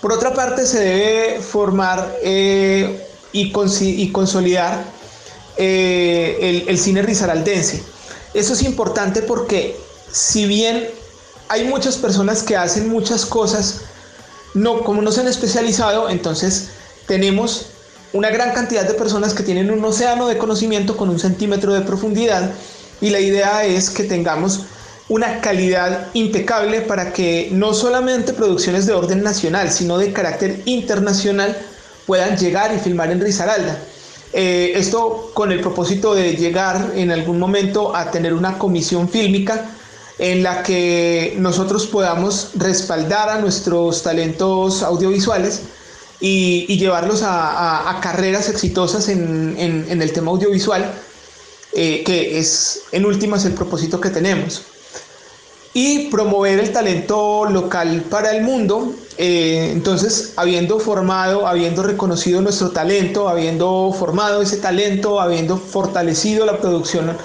Por 0.00 0.12
otra 0.12 0.34
parte, 0.34 0.66
se 0.66 0.80
debe 0.80 1.40
formar 1.40 2.18
eh, 2.22 3.06
y, 3.32 3.52
consolidar 3.52 4.84
eh, 5.56 6.64
el, 6.66 6.78
cine 6.78 7.02
risaraldense. 7.02 7.82
Eso 8.34 8.52
es 8.52 8.62
importante 8.62 9.22
porque 9.22 9.76
si 10.12 10.46
bien 10.46 10.88
hay 11.48 11.64
muchas 11.64 11.96
personas 11.96 12.42
que 12.42 12.56
hacen 12.56 12.88
muchas 12.88 13.26
cosas, 13.26 13.80
no, 14.54 14.84
como 14.84 15.02
no 15.02 15.10
se 15.10 15.20
han 15.20 15.28
especializado, 15.28 16.08
entonces 16.08 16.68
tenemos 17.06 17.66
una 18.12 18.30
gran 18.30 18.52
cantidad 18.52 18.86
de 18.86 18.94
personas 18.94 19.32
que 19.34 19.42
tienen 19.42 19.70
un 19.70 19.84
océano 19.84 20.28
de 20.28 20.38
conocimiento 20.38 20.96
con 20.96 21.08
un 21.08 21.18
centímetro 21.18 21.72
de 21.72 21.80
profundidad 21.80 22.50
y 23.00 23.10
la 23.10 23.20
idea 23.20 23.64
es 23.64 23.90
que 23.90 24.04
tengamos 24.04 24.66
una 25.08 25.40
calidad 25.40 26.08
impecable 26.14 26.82
para 26.82 27.12
que 27.12 27.48
no 27.52 27.74
solamente 27.74 28.32
producciones 28.32 28.86
de 28.86 28.92
orden 28.92 29.22
nacional, 29.22 29.72
sino 29.72 29.98
de 29.98 30.12
carácter 30.12 30.62
internacional 30.66 31.56
puedan 32.06 32.36
llegar 32.36 32.74
y 32.74 32.78
filmar 32.78 33.10
en 33.10 33.20
Risaralda. 33.20 33.78
Eh, 34.32 34.72
esto 34.76 35.30
con 35.34 35.52
el 35.52 35.60
propósito 35.60 36.14
de 36.14 36.36
llegar 36.36 36.92
en 36.94 37.10
algún 37.10 37.38
momento 37.38 37.94
a 37.94 38.10
tener 38.10 38.32
una 38.32 38.56
comisión 38.58 39.08
fílmica 39.08 39.66
en 40.22 40.44
la 40.44 40.62
que 40.62 41.34
nosotros 41.36 41.88
podamos 41.88 42.50
respaldar 42.54 43.28
a 43.28 43.40
nuestros 43.40 44.04
talentos 44.04 44.84
audiovisuales 44.84 45.62
y, 46.20 46.78
llevarlos 46.78 47.22
a, 47.24 47.98
carreras 48.00 48.48
exitosas 48.48 49.08
en, 49.08 49.56
el 49.90 50.12
tema 50.12 50.30
audiovisual 50.30 50.88
eh, 51.72 52.04
que 52.06 52.38
es 52.38 52.82
en 52.92 53.04
últimas 53.04 53.44
el 53.46 53.54
propósito 53.54 54.00
que 54.00 54.10
tenemos. 54.10 54.62
Y 55.74 56.08
promover 56.10 56.60
el 56.60 56.70
talento 56.70 57.46
local 57.46 58.04
para 58.08 58.30
el 58.30 58.44
mundo. 58.44 58.94
Eh, 59.18 59.70
entonces, 59.72 60.34
habiendo 60.36 60.78
formado, 60.78 61.48
habiendo 61.48 61.82
reconocido 61.82 62.40
nuestro 62.42 62.70
talento, 62.70 63.28
habiendo 63.28 63.92
formado 63.98 64.40
ese 64.40 64.58
talento, 64.58 65.20
habiendo 65.20 65.56
fortalecido 65.56 66.46
la 66.46 66.60
producción 66.60 67.16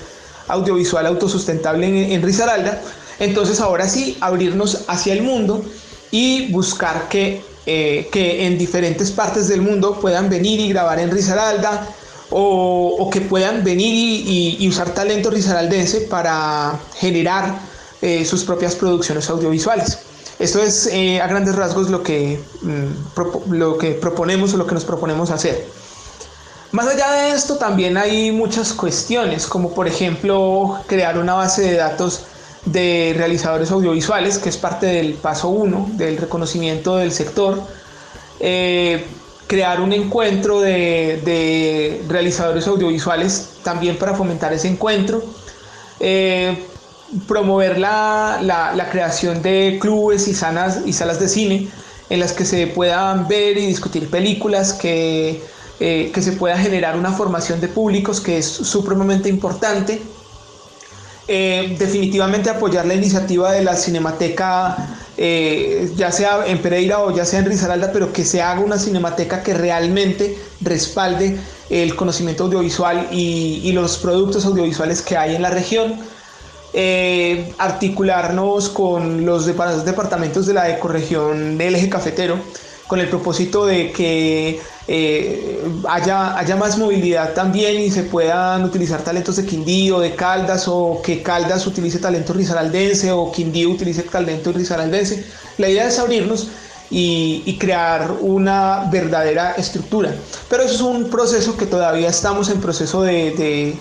audiovisual 0.48 1.06
autosustentable 1.06 1.88
en, 1.88 2.12
en 2.12 2.22
Risaralda, 2.22 2.82
Entonces 3.20 3.60
ahora 3.60 3.88
sí, 3.88 4.18
abrirnos 4.22 4.86
hacia 4.88 5.14
el 5.14 5.24
mundo 5.24 5.64
y 6.12 6.52
buscar 6.52 7.10
que, 7.10 7.42
eh, 7.66 8.08
que 8.12 8.46
en 8.46 8.58
diferentes 8.58 9.12
partes 9.12 9.48
del 9.48 9.62
mundo 9.62 10.00
puedan 10.00 10.30
venir 10.30 10.60
y 10.60 10.70
grabar 10.70 11.00
en 11.00 11.12
Risaralda 11.12 11.88
o, 12.30 13.10
que 13.12 13.22
puedan 13.22 13.64
venir 13.64 14.24
y, 14.60 14.68
usar 14.68 14.90
talento 14.94 15.30
risaraldense 15.30 16.02
para 16.02 16.78
generar 16.96 17.58
eh, 18.02 18.26
sus 18.26 18.44
propias 18.44 18.76
producciones 18.76 19.30
audiovisuales. 19.30 20.00
Esto 20.38 20.62
es 20.62 20.88
eh, 20.92 21.20
a 21.20 21.28
grandes 21.28 21.56
rasgos 21.56 21.90
lo 21.90 22.04
que, 22.04 22.40
mm, 22.62 23.54
lo 23.54 23.78
que 23.78 23.92
proponemos 23.92 24.54
o 24.54 24.58
lo 24.58 24.68
que 24.68 24.76
nos 24.76 24.86
proponemos 24.86 25.32
hacer. 25.32 25.66
Más 26.72 26.88
allá 26.88 27.12
de 27.12 27.32
esto, 27.32 27.56
también 27.56 27.98
hay 27.98 28.32
muchas 28.32 28.74
cuestiones, 28.74 29.48
como 29.48 29.74
por 29.74 29.88
ejemplo 29.88 30.82
crear 30.88 31.18
una 31.18 31.34
base 31.34 31.62
de 31.62 31.78
datos 31.78 32.24
de 32.66 33.14
realizadores 33.16 33.72
audiovisuales, 33.72 34.38
que 34.38 34.50
es 34.50 34.58
parte 34.58 34.86
del 34.86 35.14
paso 35.14 35.48
1 35.50 35.92
del 35.94 36.18
reconocimiento 36.18 36.98
del 36.98 37.14
sector. 37.14 37.62
Eh, 38.40 39.06
crear 39.48 39.80
un 39.80 39.94
encuentro 39.94 40.60
de, 40.60 42.04
realizadores 42.10 42.68
audiovisuales 42.68 43.52
también 43.64 43.98
para 43.98 44.14
fomentar 44.14 44.52
ese 44.52 44.68
encuentro. 44.68 45.24
Eh, 46.02 46.66
promover 47.28 47.80
la, 47.80 48.88
creación 48.92 49.42
de 49.42 49.78
clubes 49.80 50.28
y, 50.28 50.32
y 50.32 50.94
salas 50.94 51.20
de 51.20 51.30
cine 51.30 51.70
en 52.10 52.20
las 52.20 52.34
que 52.34 52.44
se 52.44 52.68
puedan 52.68 53.28
ver 53.30 53.58
y 53.58 53.66
discutir 53.66 54.10
películas, 54.10 54.74
que, 54.74 55.42
eh, 55.80 56.12
que 56.14 56.22
se 56.22 56.34
pueda 56.34 56.58
generar 56.58 56.98
una 56.98 57.12
formación 57.12 57.62
de 57.62 57.68
públicos 57.68 58.20
que 58.20 58.38
es 58.38 58.46
supremamente 58.46 59.30
importante. 59.30 60.02
Eh, 61.30 61.76
definitivamente 61.78 62.50
apoyar 62.50 62.86
la 62.86 62.94
iniciativa 62.94 63.52
de 63.52 63.62
la 63.62 63.76
Cinemateca, 63.76 64.98
eh, 65.18 65.92
ya 65.96 66.12
sea 66.12 66.48
en 66.48 66.60
Pereira 66.60 67.00
o 67.00 67.14
ya 67.14 67.26
sea 67.26 67.40
en 67.40 67.46
Risaralda, 67.46 67.92
pero 67.92 68.14
que 68.14 68.24
se 68.24 68.42
haga 68.42 68.62
una 68.62 68.80
cinemateca 68.80 69.44
que 69.44 69.54
realmente 69.54 70.38
respalde 70.62 71.38
el 71.70 71.96
conocimiento 71.96 72.46
audiovisual 72.46 73.10
y, 73.12 73.60
y 73.64 73.74
los 73.74 73.98
productos 73.98 74.46
audiovisuales 74.46 75.02
que 75.02 75.18
hay 75.18 75.36
en 75.36 75.42
la 75.42 75.50
región. 75.50 76.00
Eh, 76.74 77.54
articularnos 77.58 78.70
con 78.70 79.26
los 79.26 79.46
departamentos 79.46 80.46
de 80.46 80.54
la 80.54 80.70
ecorregión 80.70 81.58
del 81.58 81.76
eje 81.76 81.90
cafetero 81.90 82.38
con 82.88 83.00
el 83.00 83.10
propósito 83.10 83.66
de 83.66 83.92
que 83.92 84.62
eh, 84.88 85.60
haya, 85.88 86.38
haya 86.38 86.56
más 86.56 86.78
movilidad 86.78 87.34
también 87.34 87.82
y 87.82 87.92
se 87.92 88.04
puedan 88.04 88.64
utilizar 88.64 89.02
talentos 89.02 89.36
de 89.36 89.46
Quindío, 89.46 90.00
de 90.00 90.16
Caldas 90.16 90.68
o 90.68 91.02
que 91.04 91.22
Caldas 91.22 91.68
utilice 91.68 92.00
talento 92.00 92.34
risaraldense 92.34 93.12
o 93.12 93.32
Quindío 93.32 93.70
utilice 93.70 94.04
talento 94.04 94.52
risaraldense. 94.52 95.26
La 95.58 95.70
idea 95.70 95.88
es 95.88 96.00
abrirnos 96.00 96.48
y, 96.90 97.58
crear 97.60 98.12
una 98.22 98.88
verdadera 98.90 99.54
estructura. 99.54 100.16
Pero 100.50 100.64
eso 100.64 100.74
es 100.74 100.82
un 100.82 101.10
proceso 101.10 101.58
que 101.58 101.66
todavía 101.66 102.10
estamos 102.10 102.50
en 102.50 102.62
proceso 102.62 103.02
de 103.04 103.76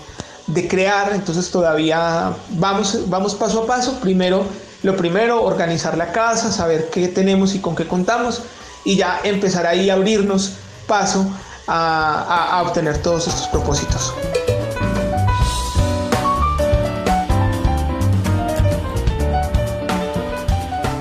de 0.47 0.67
crear, 0.67 1.11
entonces 1.13 1.51
todavía 1.51 2.33
vamos, 2.51 3.09
vamos 3.09 3.35
paso 3.35 3.63
a 3.63 3.67
paso. 3.67 3.99
Primero, 3.99 4.45
lo 4.81 4.95
primero, 4.95 5.43
organizar 5.43 5.97
la 5.97 6.11
casa, 6.11 6.51
saber 6.51 6.89
qué 6.89 7.09
tenemos 7.09 7.53
y 7.53 7.59
con 7.59 7.75
qué 7.75 7.87
contamos 7.87 8.41
y 8.87 8.95
ya 8.95 9.19
empezar 9.25 9.67
ahí 9.67 9.89
a 9.89 9.95
abrirnos 9.95 10.53
paso 10.87 11.29
a, 11.67 12.57
a 12.57 12.61
obtener 12.63 12.97
todos 13.01 13.27
estos 13.27 13.45
propósitos. 13.49 14.13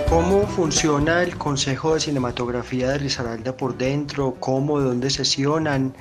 ¿Cómo 0.08 0.44
funciona 0.48 1.22
el 1.22 1.38
Consejo 1.38 1.94
de 1.94 2.00
Cinematografía 2.00 2.90
de 2.90 2.98
Risaralda 2.98 3.56
por 3.56 3.78
dentro? 3.78 4.34
¿Cómo? 4.40 4.80
¿De 4.80 4.86
dónde 4.86 5.08
sesionan? 5.08 5.94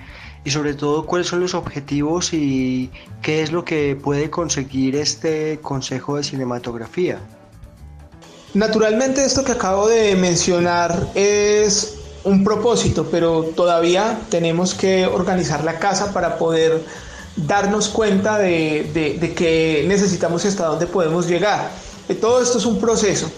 y 0.44 0.52
sobre 0.52 0.76
todo 0.76 1.08
cuáles 1.08 1.28
son 1.28 1.40
los 1.40 1.56
objetivos 1.56 2.32
y 2.32 2.92
qué 3.24 3.42
es 3.42 3.52
lo 3.52 3.66
que 3.66 3.96
puede 3.96 4.30
conseguir 4.30 4.96
este 4.96 5.60
Consejo 5.60 6.18
de 6.18 6.24
Cinematografía. 6.24 7.20
Naturalmente 8.56 9.26
esto 9.26 9.44
que 9.44 9.52
acabo 9.52 9.90
de 9.90 10.16
mencionar 10.16 11.10
es 11.14 11.96
un 12.24 12.46
propósito, 12.46 13.06
pero 13.12 13.44
todavía 13.54 14.22
tenemos 14.30 14.74
que 14.74 15.06
organizar 15.06 15.66
la 15.66 15.78
casa 15.78 16.14
para 16.14 16.38
poder 16.38 16.82
darnos 17.36 17.90
cuenta 17.90 18.38
de, 18.38 19.18
de, 19.20 19.34
que 19.34 19.84
necesitamos 19.90 20.46
y 20.46 20.48
hasta 20.48 20.68
dónde 20.68 20.88
podemos 20.88 21.28
llegar. 21.28 21.70
Eh, 22.08 22.16
todo 22.16 22.42
esto 22.42 22.58
es 22.58 22.66
un 22.66 22.80
proceso. 22.80 23.30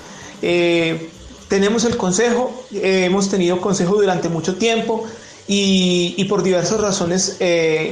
Eh, 0.44 1.10
tenemos 1.48 1.84
el 1.86 1.98
consejo, 1.98 2.54
eh, 2.72 3.06
hemos 3.06 3.28
tenido 3.28 3.60
consejo 3.60 3.96
durante 3.96 4.30
mucho 4.30 4.56
tiempo, 4.58 5.04
y, 5.48 6.24
por 6.26 6.44
diversas 6.44 6.80
razones 6.80 7.38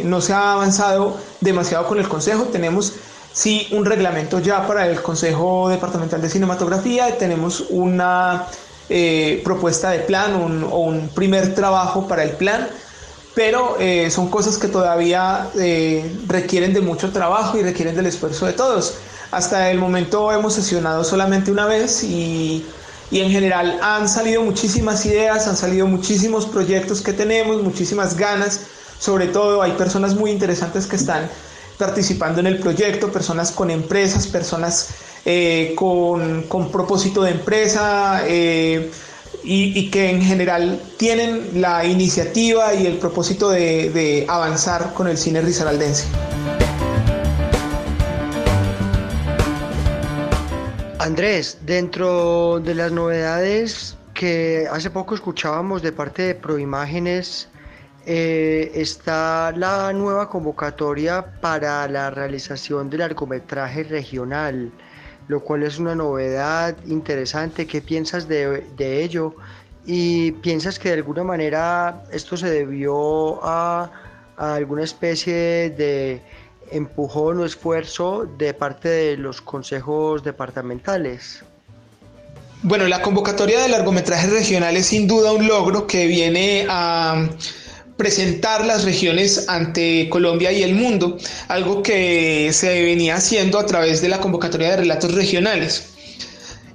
no 0.03 0.19
se 0.21 0.33
ha 0.33 0.53
avanzado 0.53 1.17
demasiado 1.39 1.87
con 1.87 1.99
el 1.99 2.07
Consejo. 2.09 2.43
Tenemos 2.51 2.91
sí 3.35 3.67
un 3.71 3.85
reglamento 3.85 4.39
ya 4.39 4.65
para 4.65 4.87
el 4.87 5.03
Consejo 5.03 5.69
Departamental 5.69 6.19
de 6.19 6.29
Cinematografía, 6.29 7.15
tenemos 7.19 7.65
una 7.69 8.47
eh, 8.89 9.41
propuesta 9.43 9.91
de 9.91 9.99
plan 9.99 10.33
o 10.71 10.79
un 10.79 11.09
primer 11.09 11.53
trabajo 11.53 12.07
para 12.07 12.23
el 12.23 12.31
plan, 12.31 12.67
pero 13.35 13.77
eh, 13.79 14.09
son 14.09 14.29
cosas 14.29 14.57
que 14.57 14.69
todavía 14.69 15.49
requieren 16.25 16.73
de 16.73 16.81
mucho 16.81 17.11
trabajo 17.11 17.59
y 17.59 17.61
requieren 17.61 17.95
del 17.95 18.07
esfuerzo 18.07 18.47
de 18.47 18.53
todos. 18.53 18.95
Hasta 19.29 19.69
el 19.69 19.77
momento 19.77 20.31
hemos 20.31 20.53
sesionado 20.53 21.03
solamente 21.03 21.51
una 21.51 21.67
vez 21.67 22.03
y 22.03 22.65
y 23.11 23.19
en 23.19 23.29
general 23.29 23.79
han 23.81 24.09
salido 24.09 24.41
muchísimas 24.41 25.05
ideas, 25.05 25.47
han 25.47 25.55
salido 25.55 25.87
muchísimos 25.87 26.45
proyectos 26.45 27.01
que 27.01 27.13
tenemos, 27.13 27.61
muchísimas 27.61 28.17
ganas, 28.17 28.61
sobre 28.99 29.27
todo 29.27 29.61
hay 29.61 29.73
personas 29.73 30.15
muy 30.15 30.31
interesantes 30.31 30.87
que 30.87 30.95
están 30.95 31.29
participando 31.77 32.39
en 32.39 32.47
el 32.47 32.59
proyecto, 32.59 33.11
personas 33.11 33.51
con 33.51 33.69
empresas, 33.69 34.27
personas 34.27 34.89
eh, 35.25 35.73
con, 35.75 36.43
con, 36.43 36.71
propósito 36.71 37.23
de 37.23 37.31
empresa 37.31 38.21
eh, 38.25 38.91
y, 39.43 39.89
que 39.89 40.09
en 40.09 40.21
general 40.21 40.79
tienen 40.97 41.61
la 41.61 41.85
iniciativa 41.85 42.73
y 42.73 42.85
el 42.85 42.97
propósito 42.97 43.49
de, 43.49 43.89
de 43.89 44.25
avanzar 44.27 44.93
con 44.93 45.07
el 45.07 45.17
cine 45.17 45.41
risaraldense. 45.41 46.07
Andrés, 50.99 51.59
dentro 51.61 52.59
de 52.59 52.73
las 52.73 52.91
novedades 52.91 53.95
que 54.15 54.67
hace 54.71 54.89
poco 54.89 55.13
escuchábamos 55.13 55.83
de 55.83 55.91
parte 55.91 56.23
de 56.23 56.35
Proimágenes, 56.35 57.49
eh, 58.05 58.71
está 58.75 59.51
la 59.55 59.91
nueva 59.91 60.29
convocatoria 60.29 61.25
para 61.41 61.87
la 61.87 62.11
realización 62.11 62.89
del 62.89 62.99
largometraje 62.99 63.83
regional, 63.83 64.71
lo 65.27 65.39
cual 65.39 65.63
es 65.63 65.79
una 65.79 65.95
novedad 65.95 66.75
interesante. 66.85 67.65
¿Qué 67.65 67.81
piensas 67.81 68.27
de, 68.27 68.63
ello? 68.77 69.35
¿Y 69.85 70.33
piensas 70.33 70.77
que 70.77 70.89
de 70.89 70.95
alguna 70.95 71.23
manera 71.23 72.03
esto 72.11 72.37
se 72.37 72.49
debió 72.49 73.43
a 73.43 73.89
alguna 74.37 74.83
especie 74.83 75.71
de 75.71 76.21
empujón 76.71 77.39
o 77.39 77.45
esfuerzo 77.45 78.27
de 78.37 78.53
parte 78.53 78.87
de 78.89 79.17
los 79.17 79.41
consejos 79.41 80.23
departamentales? 80.23 81.43
Bueno, 82.61 82.87
la 82.87 83.01
convocatoria 83.01 83.61
de 83.61 83.69
largometrajes 83.69 84.31
regionales 84.31 84.81
es 84.81 84.87
sin 84.87 85.07
duda 85.07 85.31
un 85.31 85.47
logro 85.47 85.85
que 85.85 86.07
viene 86.07 86.65
a 86.69 87.27
presentar 87.97 88.65
las 88.65 88.83
regiones 88.83 89.45
ante 89.47 90.09
Colombia 90.09 90.51
y 90.51 90.63
el 90.63 90.75
mundo, 90.75 91.17
algo 91.47 91.81
que 91.81 92.51
se 92.53 92.81
venía 92.83 93.15
haciendo 93.15 93.59
a 93.59 93.65
través 93.65 94.01
de 94.01 94.09
la 94.09 94.19
convocatoria 94.19 94.71
de 94.71 94.77
relatos 94.77 95.13
regionales. 95.13 95.85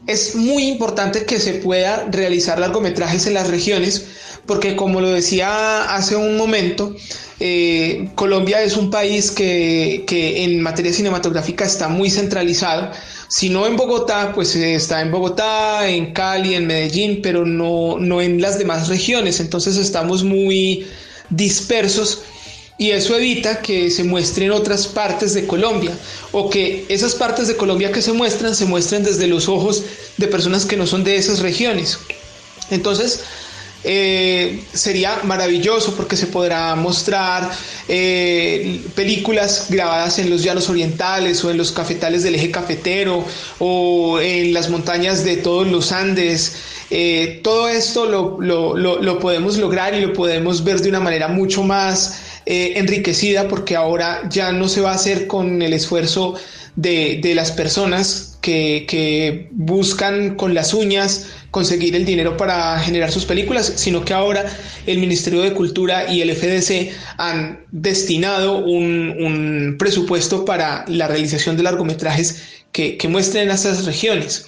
Es 0.07 0.35
muy 0.35 0.65
importante 0.65 1.25
que 1.25 1.39
se 1.39 1.55
pueda 1.55 2.07
realizar 2.11 2.59
largometrajes 2.59 3.27
en 3.27 3.35
las 3.35 3.49
regiones 3.49 4.07
porque 4.47 4.75
como 4.75 5.01
lo 5.01 5.11
decía 5.11 5.95
hace 5.95 6.17
un 6.17 6.37
momento, 6.37 6.97
eh, 7.39 8.11
Colombia 8.17 8.63
es 8.63 8.77
un 8.77 8.91
país 8.91 9.31
que, 9.31 10.05
en 10.09 10.61
materia 10.61 10.93
cinematográfica 10.93 11.65
está 11.65 11.89
muy 11.89 12.11
centralizado. 12.11 12.91
Si 13.29 13.49
no 13.49 13.67
en 13.67 13.77
Bogotá, 13.77 14.33
pues 14.35 14.57
está 14.57 15.03
en 15.03 15.13
Bogotá, 15.13 15.89
en 15.89 16.13
Cali, 16.13 16.55
en 16.55 16.67
Medellín, 16.67 17.21
pero 17.23 17.47
no, 17.47 17.99
no 17.99 18.21
en 18.21 18.41
las 18.41 18.59
demás 18.59 18.89
regiones. 18.89 19.39
Entonces 19.41 19.77
estamos 19.77 20.25
muy 20.25 20.87
dispersos 21.31 22.23
y 22.79 22.93
eso 22.93 23.15
evita 23.15 23.61
que 23.61 23.91
se 23.91 24.05
muestren 24.05 24.53
otras 24.53 24.87
partes 24.87 25.35
de 25.35 25.47
Colombia 25.47 25.93
o 26.33 26.49
que 26.49 26.87
esas 26.89 27.15
partes 27.15 27.47
de 27.47 27.57
Colombia 27.57 27.93
que 27.93 28.03
se 28.03 28.13
muestran 28.13 28.55
se 28.55 28.65
muestren 28.65 29.05
desde 29.05 29.27
los 29.27 29.49
ojos 29.49 29.83
de 30.17 30.29
personas 30.29 30.65
que 30.65 30.77
no 30.77 30.87
son 30.87 31.05
de 31.05 31.17
esas 31.17 31.41
regiones. 31.41 31.99
Entonces, 32.71 33.21
eh, 33.83 34.63
sería 34.75 35.21
maravilloso 35.25 35.95
porque 35.97 36.15
se 36.15 36.27
podrá 36.27 36.75
mostrar 36.75 37.51
eh, 37.89 38.83
películas 38.95 39.69
grabadas 39.71 40.19
en 40.19 40.29
los 40.29 40.43
llanos 40.43 40.69
orientales 40.69 41.43
o 41.45 41.51
en 41.51 41.57
los 41.57 41.73
cafetales 41.73 42.23
del 42.23 42.35
eje 42.35 42.51
cafetero 42.51 43.25
o 43.59 44.21
en 44.21 44.53
las 44.53 44.69
montañas 44.69 45.25
de 45.25 45.39
todos 45.39 45.67
los 45.67 45.93
Andes. 45.93 46.57
Eh, 46.91 47.41
todo 47.43 47.69
esto 47.69 48.05
lo, 48.05 49.19
podemos 49.19 49.57
lograr 49.57 49.95
y 49.95 50.01
lo 50.01 50.13
podemos 50.13 50.63
ver 50.63 50.81
de 50.81 50.91
una 50.91 51.01
manera 51.01 51.29
mucho 51.29 51.63
más 51.63 52.21
enriquecida 52.45 53.47
porque 53.47 53.77
ahora 53.77 54.23
ya 54.29 54.51
no 54.51 54.69
se 54.69 54.81
va 54.81 54.91
a 54.91 54.95
hacer 54.95 55.29
con 55.29 55.63
el 55.63 55.73
esfuerzo 55.73 56.35
de, 56.77 57.33
las 57.35 57.53
personas 57.53 58.39
que, 58.41 58.87
que 58.89 59.49
buscan 59.53 60.37
con 60.37 60.55
las 60.55 60.75
uñas 60.75 61.27
conseguir 61.51 61.97
el 61.97 62.05
dinero 62.05 62.37
para 62.37 62.79
generar 62.79 63.11
sus 63.11 63.25
películas, 63.25 63.73
sino 63.77 64.05
que 64.05 64.15
ahora 64.15 64.47
el 64.87 64.99
Ministerio 64.99 65.43
de 65.43 65.53
Cultura 65.53 66.13
y 66.13 66.23
el 66.23 66.35
FDC 66.35 66.93
han 67.17 67.65
destinado 67.73 68.65
un, 68.65 69.77
presupuesto 69.79 70.45
para 70.45 70.85
la 70.89 71.09
realización 71.09 71.57
de 71.57 71.63
largometrajes 71.63 72.43
que, 72.73 72.97
que 72.97 73.09
muestren 73.09 73.51
estas 73.51 73.85
regiones. 73.85 74.47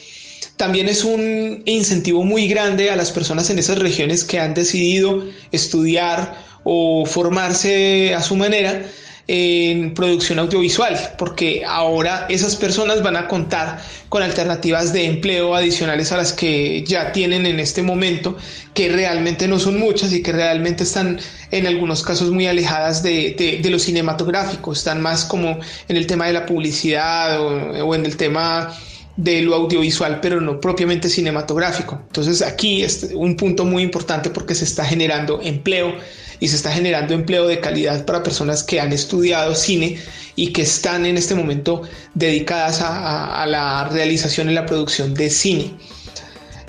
También 0.56 0.88
es 0.88 1.04
un 1.04 1.62
incentivo 1.64 2.24
muy 2.24 2.46
grande 2.46 2.90
a 2.90 2.96
las 2.96 3.10
personas 3.10 3.50
en 3.50 3.58
esas 3.58 3.78
regiones 3.78 4.24
que 4.24 4.38
han 4.38 4.54
decidido 4.54 5.24
estudiar 5.50 6.36
o 6.64 7.04
formarse 7.06 8.14
a 8.14 8.22
su 8.22 8.36
manera 8.36 8.84
en 9.28 9.94
producción 9.94 10.38
audiovisual, 10.38 11.14
porque 11.16 11.62
ahora 11.66 12.26
esas 12.28 12.56
personas 12.56 13.02
van 13.02 13.16
a 13.16 13.28
contar 13.28 13.80
con 14.08 14.22
alternativas 14.22 14.92
de 14.92 15.06
empleo 15.06 15.54
adicionales 15.54 16.10
a 16.12 16.16
las 16.16 16.32
que 16.32 16.84
ya 16.84 17.12
tienen 17.12 17.46
en 17.46 17.60
este 17.60 17.82
momento, 17.82 18.36
que 18.74 18.88
realmente 18.88 19.46
no 19.46 19.58
son 19.58 19.78
muchas 19.78 20.12
y 20.12 20.22
que 20.22 20.32
realmente 20.32 20.82
están 20.82 21.20
en 21.50 21.66
algunos 21.66 22.02
casos 22.02 22.30
muy 22.30 22.46
alejadas 22.46 23.02
de, 23.02 23.60
de, 23.62 23.70
lo 23.70 23.78
cinematográfico, 23.78 24.72
están 24.72 25.00
más 25.00 25.24
como 25.24 25.58
en 25.88 25.96
el 25.96 26.06
tema 26.06 26.26
de 26.26 26.32
la 26.32 26.46
publicidad 26.46 27.40
o 27.40 27.94
en 27.94 28.04
el 28.04 28.16
tema 28.16 28.74
de 29.22 29.42
lo 29.42 29.54
audiovisual, 29.54 30.20
pero 30.20 30.40
no 30.40 30.60
propiamente 30.60 31.08
cinematográfico. 31.08 32.00
Entonces 32.08 32.42
aquí 32.42 32.82
es 32.82 33.10
un 33.14 33.36
punto 33.36 33.64
muy 33.64 33.82
importante 33.82 34.30
porque 34.30 34.54
se 34.54 34.64
está 34.64 34.84
generando 34.84 35.40
empleo 35.42 35.94
y 36.40 36.48
se 36.48 36.56
está 36.56 36.72
generando 36.72 37.14
empleo 37.14 37.46
de 37.46 37.60
calidad 37.60 38.04
para 38.04 38.22
personas 38.24 38.64
que 38.64 38.80
han 38.80 38.92
estudiado 38.92 39.54
cine 39.54 39.98
y 40.34 40.48
que 40.48 40.62
están 40.62 41.06
en 41.06 41.16
este 41.16 41.36
momento 41.36 41.82
dedicadas 42.14 42.80
a, 42.82 43.46
la 43.46 43.88
realización 43.88 44.50
y 44.50 44.54
la 44.54 44.66
producción 44.66 45.14
de 45.14 45.30
cine. 45.30 45.70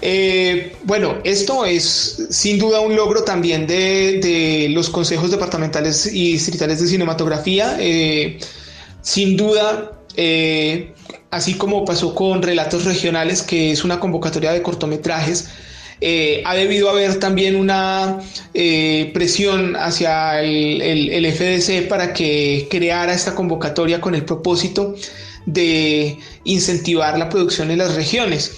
Eh, 0.01 0.75
bueno, 0.83 1.17
esto 1.23 1.65
es 1.65 2.27
sin 2.29 2.59
duda 2.59 2.81
un 2.81 2.95
logro 2.95 3.23
también 3.23 3.65
de, 3.65 4.67
los 4.69 4.89
consejos 4.89 5.31
departamentales 5.31 6.05
y 6.05 6.33
distritales 6.33 6.79
de 6.79 6.87
cinematografía. 6.87 7.77
Eh, 7.79 8.37
sin 9.01 9.37
duda, 9.37 9.93
eh, 10.15 10.93
así 11.33 11.55
como 11.55 11.83
pasó 11.83 12.13
con 12.13 12.43
Relatos 12.43 12.85
Regionales, 12.85 13.41
que 13.41 13.71
es 13.71 13.83
una 13.83 13.99
convocatoria 13.99 14.53
de 14.53 14.61
cortometrajes, 14.61 15.49
eh, 15.99 16.43
ha 16.45 16.53
debido 16.53 16.89
haber 16.89 17.17
también 17.17 17.55
una 17.55 18.19
eh, 18.53 19.09
presión 19.13 19.75
hacia 19.75 20.41
el, 20.41 21.25
FDC 21.33 21.87
para 21.87 22.13
que 22.13 22.67
creara 22.69 23.13
esta 23.13 23.33
convocatoria 23.33 23.99
con 23.99 24.13
el 24.13 24.25
propósito 24.25 24.95
de 25.45 26.19
incentivar 26.43 27.17
la 27.17 27.29
producción 27.29 27.71
en 27.71 27.79
las 27.79 27.95
regiones. 27.95 28.51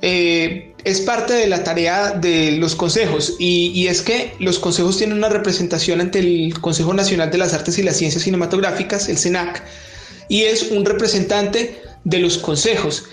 Eh, 0.00 0.72
es 0.84 1.00
parte 1.02 1.34
de 1.34 1.46
la 1.48 1.62
tarea 1.62 2.12
de 2.12 2.52
los 2.52 2.74
consejos 2.74 3.36
y, 3.38 3.72
y, 3.74 3.88
es 3.88 4.00
que 4.00 4.32
los 4.38 4.58
consejos 4.58 4.96
tienen 4.96 5.18
una 5.18 5.28
representación 5.28 6.00
ante 6.00 6.20
el 6.20 6.58
Consejo 6.60 6.94
Nacional 6.94 7.30
de 7.30 7.38
las 7.38 7.52
Artes 7.52 7.78
y 7.78 7.82
las 7.82 7.98
Ciencias 7.98 8.24
Cinematográficas, 8.24 9.08
el 9.08 9.18
CENAC, 9.18 9.62
y 10.28 10.42
es 10.42 10.70
un 10.70 10.84
representante 10.84 11.80
de 12.04 12.18
los 12.18 12.38
consejos. 12.38 13.04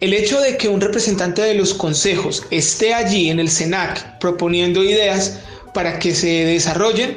El 0.00 0.14
hecho 0.14 0.40
de 0.40 0.56
que 0.56 0.68
un 0.68 0.80
representante 0.80 1.42
de 1.42 1.54
los 1.54 1.74
consejos 1.74 2.44
esté 2.50 2.94
allí 2.94 3.30
en 3.30 3.40
el 3.40 3.50
SENAC 3.50 4.18
proponiendo 4.20 4.84
ideas 4.84 5.40
para 5.74 5.98
que 5.98 6.14
se 6.14 6.44
desarrollen 6.44 7.16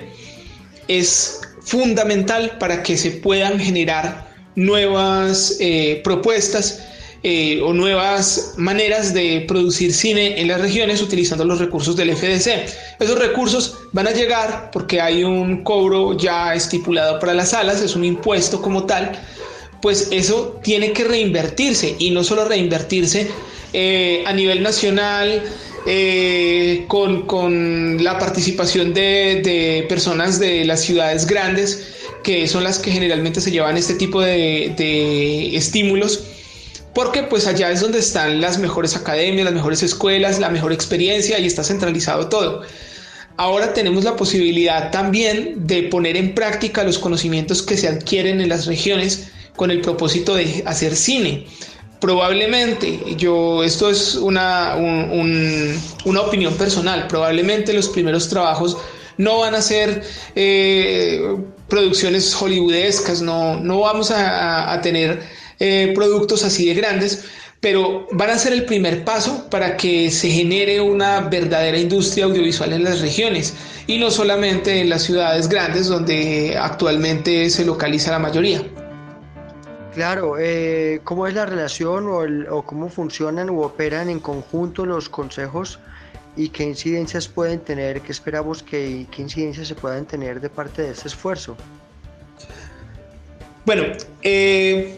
es 0.87 1.41
fundamental 1.61 2.57
para 2.57 2.81
que 2.83 2.97
se 2.97 3.11
puedan 3.11 3.59
generar 3.59 4.29
nuevas 4.55 5.57
eh, 5.59 6.01
propuestas 6.03 6.81
eh, 7.23 7.61
o 7.61 7.71
nuevas 7.71 8.55
maneras 8.57 9.13
de 9.13 9.45
producir 9.47 9.93
cine 9.93 10.41
en 10.41 10.47
las 10.47 10.59
regiones 10.59 11.03
utilizando 11.03 11.45
los 11.45 11.59
recursos 11.59 11.95
del 11.95 12.15
FDC. 12.15 12.97
Esos 12.99 13.19
recursos 13.19 13.77
van 13.91 14.07
a 14.07 14.11
llegar 14.11 14.71
porque 14.71 14.99
hay 14.99 15.23
un 15.23 15.63
cobro 15.63 16.17
ya 16.17 16.55
estipulado 16.55 17.19
para 17.19 17.35
las 17.35 17.49
salas, 17.49 17.79
es 17.81 17.95
un 17.95 18.05
impuesto 18.05 18.59
como 18.59 18.87
tal, 18.87 19.11
pues 19.81 20.09
eso 20.11 20.59
tiene 20.63 20.93
que 20.93 21.03
reinvertirse 21.03 21.95
y 21.99 22.11
no 22.11 22.23
solo 22.23 22.45
reinvertirse 22.45 23.27
eh, 23.73 24.23
a 24.25 24.33
nivel 24.33 24.61
nacional 24.61 25.43
eh, 25.87 26.85
con, 26.87 28.03
la 28.03 28.19
participación 28.19 28.93
de, 28.93 29.85
personas 29.89 30.39
de 30.39 30.65
las 30.65 30.81
ciudades 30.81 31.25
grandes 31.25 31.87
que 32.23 32.47
son 32.47 32.63
las 32.63 32.77
que 32.77 32.91
generalmente 32.91 33.41
se 33.41 33.49
llevan 33.49 33.77
este 33.77 33.95
tipo 33.95 34.21
de, 34.21 34.73
de 34.77 35.55
estímulos 35.55 36.23
porque 36.93 37.23
pues 37.23 37.47
allá 37.47 37.71
es 37.71 37.79
donde 37.79 37.99
están 37.99 38.41
las 38.41 38.59
mejores 38.59 38.95
academias, 38.95 39.45
las 39.45 39.53
mejores 39.53 39.81
escuelas, 39.81 40.39
la 40.39 40.49
mejor 40.49 40.73
experiencia 40.73 41.39
y 41.39 41.47
está 41.47 41.63
centralizado 41.63 42.27
todo. 42.27 42.63
Ahora 43.37 43.73
tenemos 43.73 44.03
la 44.03 44.17
posibilidad 44.17 44.91
también 44.91 45.65
de 45.65 45.83
poner 45.83 46.17
en 46.17 46.35
práctica 46.35 46.83
los 46.83 46.99
conocimientos 46.99 47.61
que 47.63 47.77
se 47.77 47.87
adquieren 47.87 48.41
en 48.41 48.49
las 48.49 48.65
regiones 48.65 49.31
con 49.55 49.71
el 49.71 49.81
propósito 49.81 50.35
de 50.35 50.63
hacer 50.65 50.95
cine. 50.95 51.45
Probablemente, 51.99 53.15
yo, 53.15 53.63
esto 53.63 53.89
es 53.89 54.15
una, 54.15 54.75
una 54.75 56.21
opinión 56.21 56.55
personal, 56.55 57.07
probablemente 57.07 57.73
los 57.73 57.89
primeros 57.89 58.27
trabajos 58.27 58.77
no 59.17 59.39
van 59.39 59.53
a 59.53 59.61
ser 59.61 60.01
eh, 60.35 61.37
producciones 61.67 62.33
hollywoodescas, 62.33 63.21
no, 63.21 63.59
no 63.59 63.81
vamos 63.81 64.11
a, 64.11 64.79
tener 64.81 65.21
eh, 65.59 65.91
productos 65.93 66.43
así 66.43 66.65
de 66.65 66.73
grandes, 66.73 67.23
pero 67.59 68.07
van 68.11 68.31
a 68.31 68.37
ser 68.37 68.53
el 68.53 68.65
primer 68.65 69.05
paso 69.05 69.47
para 69.49 69.77
que 69.77 70.09
se 70.09 70.29
genere 70.29 70.81
una 70.81 71.21
verdadera 71.21 71.77
industria 71.77 72.25
audiovisual 72.25 72.73
en 72.73 72.83
las 72.83 73.01
regiones 73.01 73.53
y 73.85 73.99
no 73.99 74.09
solamente 74.09 74.81
en 74.81 74.89
las 74.89 75.03
ciudades 75.03 75.47
grandes 75.47 75.87
donde 75.87 76.57
actualmente 76.59 77.49
se 77.51 77.63
localiza 77.63 78.09
la 78.09 78.19
mayoría. 78.19 78.63
Claro, 79.93 80.37
eh, 80.39 81.01
¿cómo 81.03 81.27
es 81.27 81.33
la 81.33 81.45
relación 81.45 82.07
o, 82.49 82.61
cómo 82.63 82.89
funcionan 82.89 83.49
u 83.49 83.61
operan 83.61 84.09
en 84.09 84.19
conjunto 84.19 84.85
los 84.85 85.09
consejos 85.09 85.79
y 86.37 86.47
qué 86.47 86.63
incidencias 86.63 87.27
pueden 87.27 87.59
tener, 87.59 88.01
qué 88.01 88.11
esperamos 88.13 88.63
que 88.63 89.05
qué 89.11 89.21
incidencias 89.21 89.67
se 89.67 89.75
puedan 89.75 90.05
tener 90.05 90.39
de 90.39 90.49
parte 90.49 90.83
de 90.83 90.91
este 90.91 91.09
esfuerzo? 91.09 91.57
Bueno, 93.65 93.83
eh, 94.21 94.97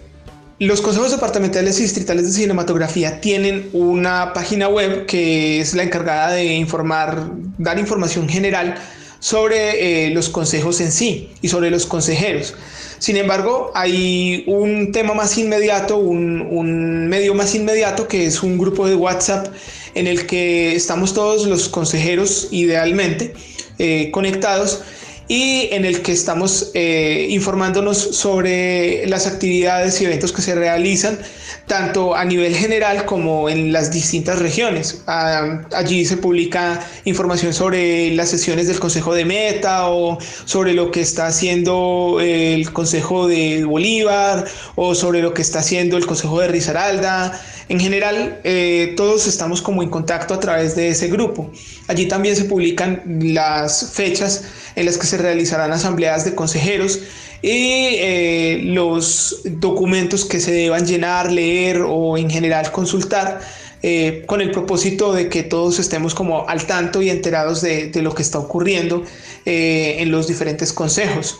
los 0.60 0.79
consejos 0.79 1.12
departamentales 1.12 1.79
y 1.79 1.84
distritales 1.84 2.25
de 2.25 2.32
cinematografía 2.32 3.19
tienen 3.19 3.69
una 3.73 4.32
página 4.32 4.67
web 4.67 5.08
que 5.08 5.60
es 5.60 5.73
la 5.73 5.82
encargada 5.82 6.34
de 6.34 6.45
informar, 6.53 7.17
dar 7.58 7.79
información 7.79 8.29
general 8.29 8.75
sobre 9.24 10.08
eh, 10.08 10.10
los 10.10 10.28
consejos 10.28 10.82
en 10.82 10.92
sí 10.92 11.30
y 11.42 11.48
sobre 11.48 11.72
los 11.72 11.86
consejeros. 11.86 12.56
Sin 13.00 13.16
embargo, 13.16 13.72
hay 13.74 14.44
un 14.48 14.92
tema 14.92 15.14
más 15.14 15.38
inmediato, 15.38 15.96
un, 15.96 17.08
medio 17.08 17.34
más 17.34 17.56
inmediato 17.56 18.06
que 18.10 18.26
es 18.26 18.44
un 18.44 18.58
grupo 18.58 18.86
de 18.86 18.96
WhatsApp 18.96 19.48
en 19.96 20.08
el 20.08 20.26
que 20.26 20.76
estamos 20.76 21.14
todos 21.14 21.48
los 21.48 21.70
consejeros 21.70 22.50
idealmente 22.52 23.34
eh, 23.80 24.12
conectados 24.12 24.82
y 25.30 25.70
en 25.72 25.86
el 25.86 26.02
que 26.02 26.12
estamos 26.12 26.72
eh, 26.74 27.28
informándonos 27.30 27.98
sobre 27.98 29.08
las 29.08 29.26
actividades 29.26 30.02
y 30.02 30.06
eventos 30.06 30.34
que 30.34 30.42
se 30.42 30.54
realizan 30.54 31.18
tanto 31.67 32.15
a 32.15 32.26
nivel 32.26 32.56
general 32.56 33.06
como 33.06 33.49
en 33.49 33.71
las 33.71 33.91
distintas 33.91 34.39
regiones. 34.39 35.02
Ah, 35.08 35.62
allí 35.73 36.06
se 36.06 36.17
publica 36.17 36.86
información 37.06 37.54
sobre 37.54 38.13
las 38.15 38.30
sesiones 38.30 38.67
del 38.67 38.80
Consejo 38.80 39.13
de 39.13 39.26
Meta 39.26 39.89
o 39.89 40.17
sobre 40.45 40.73
lo 40.73 40.91
que 40.91 41.02
está 41.02 41.28
haciendo 41.28 42.19
el 42.21 42.71
Consejo 42.73 43.28
de 43.28 43.63
Bolívar 43.63 44.45
o 44.76 44.93
sobre 44.93 45.21
lo 45.21 45.34
que 45.34 45.41
está 45.41 45.60
haciendo 45.60 45.97
el 45.97 46.06
Consejo 46.06 46.39
de 46.39 46.49
Risaralda. 46.49 47.39
En 47.69 47.80
general, 47.80 48.41
eh, 48.43 48.93
todos 48.97 49.26
estamos 49.26 49.62
como 49.62 49.84
en 49.84 49.89
contacto 49.89 50.34
a 50.34 50.39
través 50.39 50.76
de 50.76 50.89
ese 50.89 51.08
grupo. 51.08 51.49
Allí 51.88 52.08
también 52.08 52.36
se 52.36 52.43
publican 52.43 53.02
las 53.21 53.91
fechas 53.93 54.43
en 54.76 54.86
las 54.86 54.97
que 54.97 55.08
se 55.08 55.17
realizarán 55.17 55.71
asambleas 55.71 56.26
de 56.26 56.36
consejeros 56.36 56.99
y 57.43 57.97
eh, 57.99 58.62
los 58.63 59.41
documentos 59.43 60.23
que 60.23 60.39
se 60.39 60.53
deban 60.53 60.88
llenar, 60.88 61.29
leer 61.29 61.82
o 61.86 62.17
en 62.17 62.29
general 62.29 62.71
consultar 62.71 63.41
eh, 63.84 64.23
con 64.25 64.39
el 64.39 64.49
propósito 64.49 65.12
de 65.12 65.27
que 65.27 65.43
todos 65.43 65.77
estemos 65.77 66.15
como 66.15 66.47
al 66.47 66.65
tanto 66.65 67.01
y 67.01 67.10
enterados 67.10 67.62
de, 67.62 67.91
lo 67.95 68.15
que 68.15 68.21
está 68.21 68.39
ocurriendo 68.39 69.03
eh, 69.45 69.97
en 69.99 70.10
los 70.10 70.27
diferentes 70.27 70.71
consejos. 70.71 71.38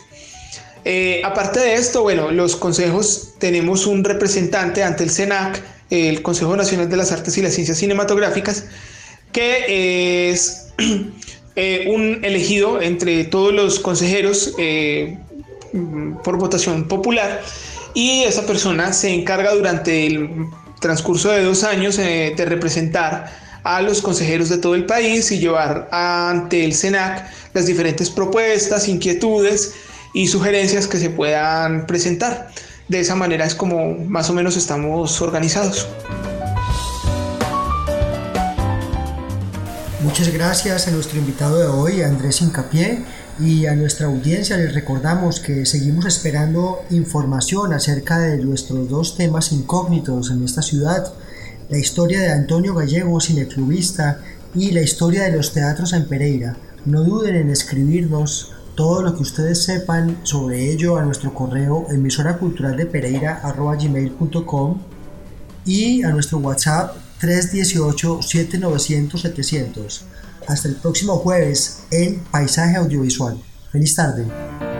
aparte 1.24 1.60
de 1.60 1.74
esto, 1.74 2.02
bueno, 2.02 2.30
los 2.30 2.54
consejos 2.54 3.30
tenemos 3.38 3.86
un 3.86 4.04
representante 4.04 4.82
ante 4.82 5.04
el 5.04 5.10
SENAC, 5.10 5.62
el 5.88 6.20
Consejo 6.20 6.54
Nacional 6.54 6.90
de 6.90 6.98
las 6.98 7.12
Artes 7.12 7.38
y 7.38 7.40
las 7.40 7.54
Ciencias 7.54 7.78
Cinematográficas, 7.78 8.66
que 9.32 10.28
es 10.28 10.66
un 11.86 12.20
elegido 12.22 12.82
entre 12.82 13.24
todos 13.24 13.54
los 13.54 13.78
consejeros 13.78 14.54
por 16.22 16.38
votación 16.38 16.84
popular 16.86 17.42
y 17.94 18.24
esa 18.24 18.42
persona 18.46 18.92
se 18.92 19.14
encarga 19.14 19.54
durante 19.54 20.06
el 20.06 20.48
transcurso 20.80 21.30
de 21.30 21.42
dos 21.42 21.64
años 21.64 21.98
eh, 21.98 22.34
de 22.36 22.44
representar 22.44 23.32
a 23.62 23.80
los 23.80 24.02
consejeros 24.02 24.48
de 24.50 24.58
todo 24.58 24.74
el 24.74 24.84
país 24.84 25.30
y 25.32 25.38
llevar 25.38 25.88
ante 25.90 26.64
el 26.64 26.74
SENAC 26.74 27.24
las 27.54 27.66
diferentes 27.66 28.10
propuestas, 28.10 28.88
inquietudes 28.88 29.74
y 30.12 30.26
sugerencias 30.26 30.86
que 30.86 30.98
se 30.98 31.10
puedan 31.10 31.86
presentar. 31.86 32.50
De 32.88 33.00
esa 33.00 33.14
manera 33.14 33.46
es 33.46 33.54
como 33.54 33.94
más 33.94 34.28
o 34.28 34.34
menos 34.34 34.56
estamos 34.56 35.22
organizados. 35.22 35.88
Muchas 40.02 40.30
gracias 40.30 40.86
a 40.86 40.90
nuestro 40.90 41.18
invitado 41.18 41.58
de 41.58 41.66
hoy, 41.66 42.02
Andrés 42.02 42.42
Incapié 42.42 43.02
y 43.38 43.66
a 43.66 43.74
nuestra 43.74 44.06
audiencia 44.06 44.56
les 44.56 44.74
recordamos 44.74 45.40
que 45.40 45.66
seguimos 45.66 46.06
esperando 46.06 46.84
información 46.90 47.72
acerca 47.72 48.18
de 48.18 48.38
nuestros 48.38 48.88
dos 48.88 49.16
temas 49.16 49.52
incógnitos 49.52 50.30
en 50.30 50.44
esta 50.44 50.62
ciudad, 50.62 51.12
la 51.68 51.78
historia 51.78 52.20
de 52.20 52.32
Antonio 52.32 52.74
Gallego, 52.74 53.20
cineclubista, 53.20 54.20
y 54.54 54.70
la 54.70 54.82
historia 54.82 55.24
de 55.24 55.36
los 55.36 55.52
teatros 55.52 55.92
en 55.92 56.06
Pereira. 56.06 56.56
No 56.84 57.02
duden 57.02 57.34
en 57.34 57.50
escribirnos 57.50 58.52
todo 58.74 59.02
lo 59.02 59.16
que 59.16 59.22
ustedes 59.22 59.62
sepan 59.62 60.18
sobre 60.22 60.70
ello 60.70 60.96
a 60.96 61.04
nuestro 61.04 61.34
correo 61.34 61.86
emisora 61.90 62.38
cultural 62.38 62.76
de 62.76 62.86
pereira.gmail.com 62.86 64.80
y 65.64 66.02
a 66.02 66.10
nuestro 66.10 66.38
WhatsApp 66.38 66.96
318 67.20 68.22
7900 68.22 69.20
700. 69.20 70.04
Hasta 70.46 70.68
el 70.68 70.76
próximo 70.76 71.16
jueves 71.16 71.84
en 71.90 72.20
Paisaje 72.30 72.76
Audiovisual. 72.76 73.40
Feliz 73.70 73.94
tarde. 73.94 74.73